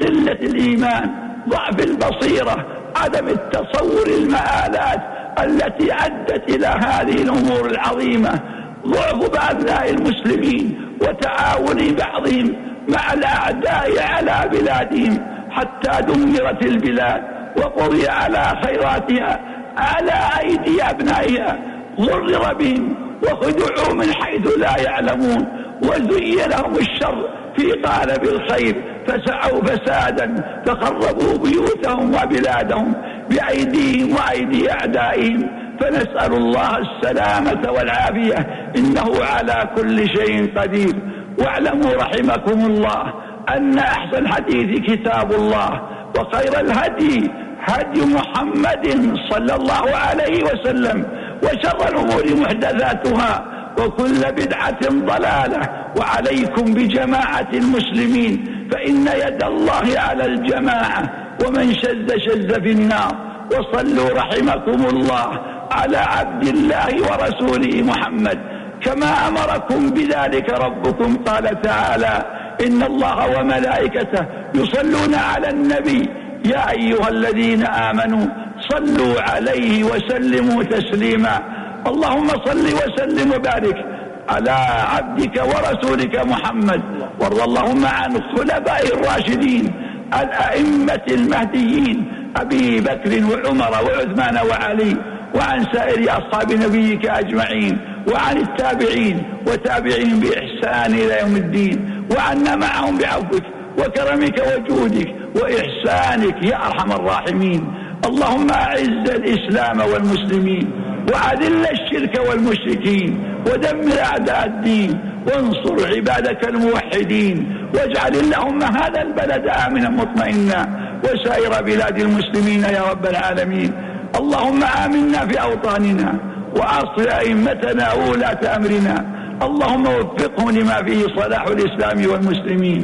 قلة 0.00 0.32
الإيمان. 0.32 1.27
ضعف 1.48 1.80
البصيرة 1.80 2.66
عدم 2.96 3.28
التصور 3.28 4.06
المآلات 4.06 5.00
التي 5.44 5.92
أدت 5.92 6.50
إلى 6.50 6.66
هذه 6.66 7.22
الأمور 7.22 7.66
العظيمة. 7.66 8.40
ضعف 8.86 9.30
بأبناء 9.30 9.90
المسلمين 9.90 10.80
وتعاون 11.00 11.94
بعضهم 11.94 12.56
مع 12.88 13.12
الأعداء 13.12 14.02
على 14.02 14.50
بلادهم 14.52 15.26
حتى 15.50 16.02
دمرت 16.02 16.62
البلاد 16.62 17.22
وقضي 17.56 18.08
على 18.08 18.52
خيراتها 18.64 19.40
على 19.76 20.12
أيدي 20.40 20.82
أبنائها. 20.82 21.58
غرر 22.00 22.54
بهم 22.54 22.96
وخدعوا 23.22 23.94
من 23.94 24.14
حيث 24.14 24.46
لا 24.58 24.82
يعلمون. 24.82 25.48
وزين 25.82 26.48
لهم 26.48 26.74
الشر 26.74 27.28
في 27.56 27.72
قالب 27.72 28.24
الخير 28.24 28.74
فسعوا 29.06 29.64
فسادا 29.64 30.44
فخربوا 30.66 31.38
بيوتهم 31.38 32.14
وبلادهم 32.14 32.94
بأيديهم 33.30 34.16
وأيدي 34.16 34.72
أعدائهم. 34.72 35.50
فنسأل 35.80 36.32
الله 36.32 36.78
السلامة 36.78 37.72
والعافية 37.72 38.46
إنه 38.76 39.24
على 39.24 39.68
كل 39.76 40.08
شيء 40.08 40.58
قدير. 40.58 40.94
واعلموا 41.38 41.94
رحمكم 41.94 42.66
الله 42.66 43.14
أن 43.56 43.78
أحسن 43.78 44.28
حديث 44.28 44.80
كتاب 44.80 45.32
الله 45.32 45.82
وخير 46.18 46.60
الهدي 46.60 47.30
هدي 47.60 48.00
محمد 48.14 49.16
صلى 49.30 49.54
الله 49.54 49.96
عليه 49.96 50.44
وسلم 50.44 51.04
وشر 51.42 51.88
الأمور 51.88 52.24
محدثاتها 52.42 53.44
وكل 53.78 54.20
بدعة 54.32 54.82
ضلالة 54.88 55.62
وعليكم 55.96 56.64
بجماعة 56.74 57.48
المسلمين 57.54 58.44
فإن 58.72 59.06
يد 59.06 59.42
الله 59.42 59.86
على 59.96 60.24
الجماعة 60.24 61.02
ومن 61.46 61.74
شذ 61.74 62.08
شذ 62.26 62.62
في 62.62 62.72
النار. 62.72 63.28
وصلوا 63.48 64.10
رحمكم 64.10 64.86
الله 64.86 65.40
على 65.72 65.96
عبد 65.96 66.46
الله 66.48 66.92
ورسوله 67.02 67.82
محمد. 67.82 68.38
كما 68.82 69.28
أمركم 69.28 69.90
بذلك 69.90 70.50
ربكم 70.50 71.16
قال 71.16 71.62
تعالى 71.62 72.26
إن 72.66 72.82
الله 72.82 73.38
وملائكته 73.40 74.26
يصلون 74.54 75.14
على 75.14 75.50
النبي. 75.50 76.08
يا 76.44 76.70
أيها 76.70 77.08
الذين 77.08 77.66
آمنوا 77.66 78.26
صلوا 78.68 79.22
عليه 79.22 79.84
وسلموا 79.84 80.62
تسليما. 80.62 81.57
اللهم 81.86 82.28
صل 82.28 82.66
وسلم 82.80 83.32
وبارك 83.32 83.84
على 84.28 84.50
عبدك 84.94 85.42
ورسولك 85.50 86.26
محمد 86.26 86.82
وارض 87.20 87.40
اللهم 87.40 87.86
عن 87.86 88.16
الخلفاء 88.16 88.86
الراشدين 88.94 89.72
الأئمة 90.20 91.06
المهديين 91.10 92.12
أبي 92.36 92.80
بكر 92.80 93.12
وعمر 93.24 93.70
وعثمان 93.70 94.36
وعلي 94.50 94.96
وعن 95.34 95.66
سائر 95.72 96.10
أصحاب 96.18 96.52
نبيك 96.52 97.06
أجمعين 97.06 97.78
وعن 98.12 98.36
التابعين 98.36 99.22
وتابعين 99.46 100.20
بإحسان 100.20 100.94
إلى 100.94 101.20
يوم 101.20 101.36
الدين 101.36 102.04
وعنا 102.16 102.56
معهم 102.56 102.98
بعفوك 102.98 103.42
وكرمك 103.78 104.42
وجودك 104.48 105.14
وإحسانك 105.36 106.42
يا 106.42 106.66
أرحم 106.66 106.92
الراحمين. 106.92 107.72
اللهم 108.04 108.50
أعز 108.50 109.06
الإسلام 109.18 109.80
والمسلمين. 109.80 110.70
وأذل 111.12 111.66
الشرك 111.66 112.20
والمشركين 112.28 113.10
ودمر 113.46 114.00
أعداء 114.00 114.46
الدين 114.46 114.98
وانصر 115.26 115.96
عبادك 115.96 116.48
الموحدين 116.48 117.36
واجعل 117.74 118.14
اللهم 118.16 118.62
هذا 118.62 119.02
البلد 119.02 119.44
آمنا 119.66 119.88
مطمئنا 119.88 120.60
وسائر 121.04 121.62
بلاد 121.62 121.98
المسلمين 122.00 122.62
يا 122.62 122.82
رب 122.90 123.06
العالمين. 123.06 123.72
اللهم 124.16 124.62
آمنا 124.84 125.26
في 125.26 125.40
أوطاننا 125.40 126.14
وأصل 126.56 127.08
أئمتنا 127.08 127.92
وولاة 127.92 128.56
أمرنا. 128.56 128.96
اللهم 129.42 129.86
وفقهم 129.86 130.50
لما 130.50 130.82
فيه 130.82 131.06
صلاح 131.16 131.44
الإسلام 131.46 132.10
والمسلمين. 132.10 132.80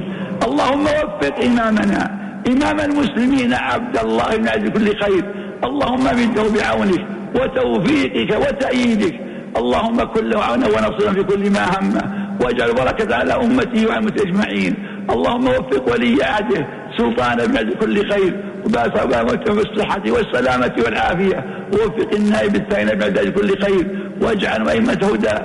اللهم 0.46 0.84
وفق 0.84 1.34
إمامنا. 1.44 2.02
إمام 2.48 2.80
المسلمين 2.80 3.54
عبد 3.54 3.96
الله 3.98 4.36
بن 4.36 4.48
عز 4.48 4.68
كل 4.68 4.88
خير. 5.02 5.24
اللهم 5.64 6.04
مده 6.04 6.42
بعونك 6.42 7.04
وتوفيقك 7.34 8.30
وتأييدك. 8.42 9.14
اللهم 9.56 9.98
كن 10.04 10.24
له 10.30 10.44
عونا 10.44 10.66
ونصرا 10.66 11.12
في 11.12 11.22
كل 11.22 11.50
ما 11.50 11.64
همه 11.74 12.02
واجعل 12.40 12.72
بركة 12.74 13.14
على 13.14 13.32
أمته 13.32 13.86
وعلى 13.86 14.08
أجمعين. 14.26 14.74
اللهم 15.10 15.48
وفق 15.48 15.92
ولي 15.92 16.24
عهده 16.24 16.66
سلطان 16.98 17.38
بن 17.46 17.70
كل 17.80 17.96
خير. 18.12 18.32
وباس 18.64 18.92
أبامته 18.96 19.54
بالصحة 19.54 20.02
والسلامة 20.06 20.74
والعافية. 20.84 21.44
ووفق 21.72 22.10
النائب 22.14 22.54
الثاني 22.56 22.94
بن 22.94 23.30
كل 23.30 23.50
خير. 23.64 23.84
واجعل 24.22 24.68
أئمة 24.68 24.92
هدى. 24.92 25.36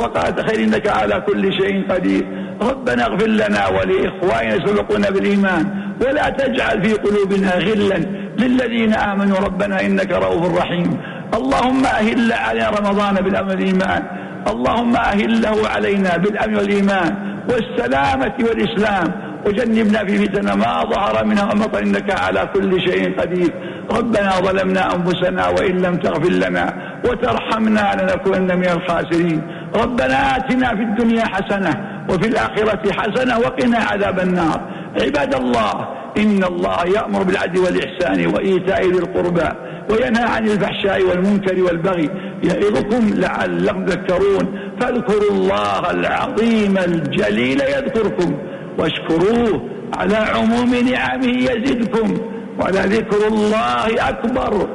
وقعت 0.00 0.50
خير 0.50 0.58
إنك 0.64 0.86
على 0.88 1.16
كل 1.26 1.52
شيء 1.52 1.92
قدير. 1.92 2.24
ربنا 2.62 3.06
اغفر 3.06 3.26
لنا 3.26 3.68
ولإخواننا 3.68 4.66
سبقونا 4.66 5.10
بالإيمان. 5.10 5.64
ولا 6.00 6.28
تجعل 6.30 6.82
في 6.84 6.92
قلوبنا 6.92 7.50
غلا 7.54 7.98
للذين 8.38 8.94
آمنوا. 8.94 9.38
ربنا 9.38 9.80
إنك 9.86 10.12
رؤوف 10.12 10.58
رحيم. 10.58 10.90
اللهم 11.34 11.84
أهل 11.84 12.32
علينا 12.32 12.70
رمضان 12.70 13.14
بالأمن 13.14 13.50
والإيمان. 13.50 14.02
اللهم 14.46 14.96
أهله 14.96 15.68
علينا 15.68 16.16
بالأمن 16.16 16.56
والإيمان 16.56 17.14
والسلامة 17.50 18.34
والإسلام. 18.40 19.28
وجنبنا 19.46 20.04
في 20.04 20.18
فتن 20.18 20.52
ما 20.52 20.84
ظهر 20.84 21.24
منها 21.24 21.52
وما 21.52 21.78
إنك 21.78 22.20
على 22.20 22.48
كل 22.54 22.80
شيء 22.80 23.20
قدير. 23.20 23.52
ربنا 23.90 24.30
ظلمنا 24.30 24.94
أنفسنا 24.94 25.48
وإن 25.48 25.76
لم 25.78 25.96
تغفر 25.96 26.32
لنا 26.32 26.74
وترحمنا 27.04 27.96
لنكونن 28.00 28.56
من 28.56 28.68
الخاسرين. 28.68 29.42
ربنا 29.74 30.36
آتنا 30.36 30.68
في 30.68 30.82
الدنيا 30.82 31.24
حسنة 31.24 31.72
وفي 32.10 32.28
الآخرة 32.28 32.92
حسنة 32.92 33.38
وقنا 33.38 33.78
عذاب 33.78 34.20
النار. 34.20 34.60
عباد 35.02 35.34
الله 35.34 35.88
إن 36.18 36.44
الله 36.44 36.84
يأمر 36.96 37.22
بالعدل 37.22 37.58
والإحسان 37.60 38.26
وإيتاء 38.34 38.82
ذي 38.82 38.98
القربى. 38.98 39.48
وينهى 39.90 40.24
عن 40.24 40.48
الفحشاء 40.48 41.02
والمنكر 41.02 41.62
والبغي 41.62 42.10
يعظكم 42.44 43.10
لعلكم 43.14 43.84
تذكرون. 43.84 44.58
فاذكروا 44.80 45.30
الله 45.30 45.90
العظيم 45.90 46.78
الجليل 46.78 47.60
يذكركم 47.60 48.34
واشكروه 48.78 49.68
على 49.96 50.16
عموم 50.16 50.74
نعمه 50.74 51.26
يزدكم 51.26 52.18
ولذكر 52.60 53.26
الله 53.28 54.08
أكبر 54.08 54.68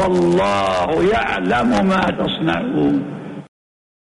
والله 0.00 0.88
يعلم 1.12 1.70
ما 1.88 2.02
تصنعون. 2.18 3.19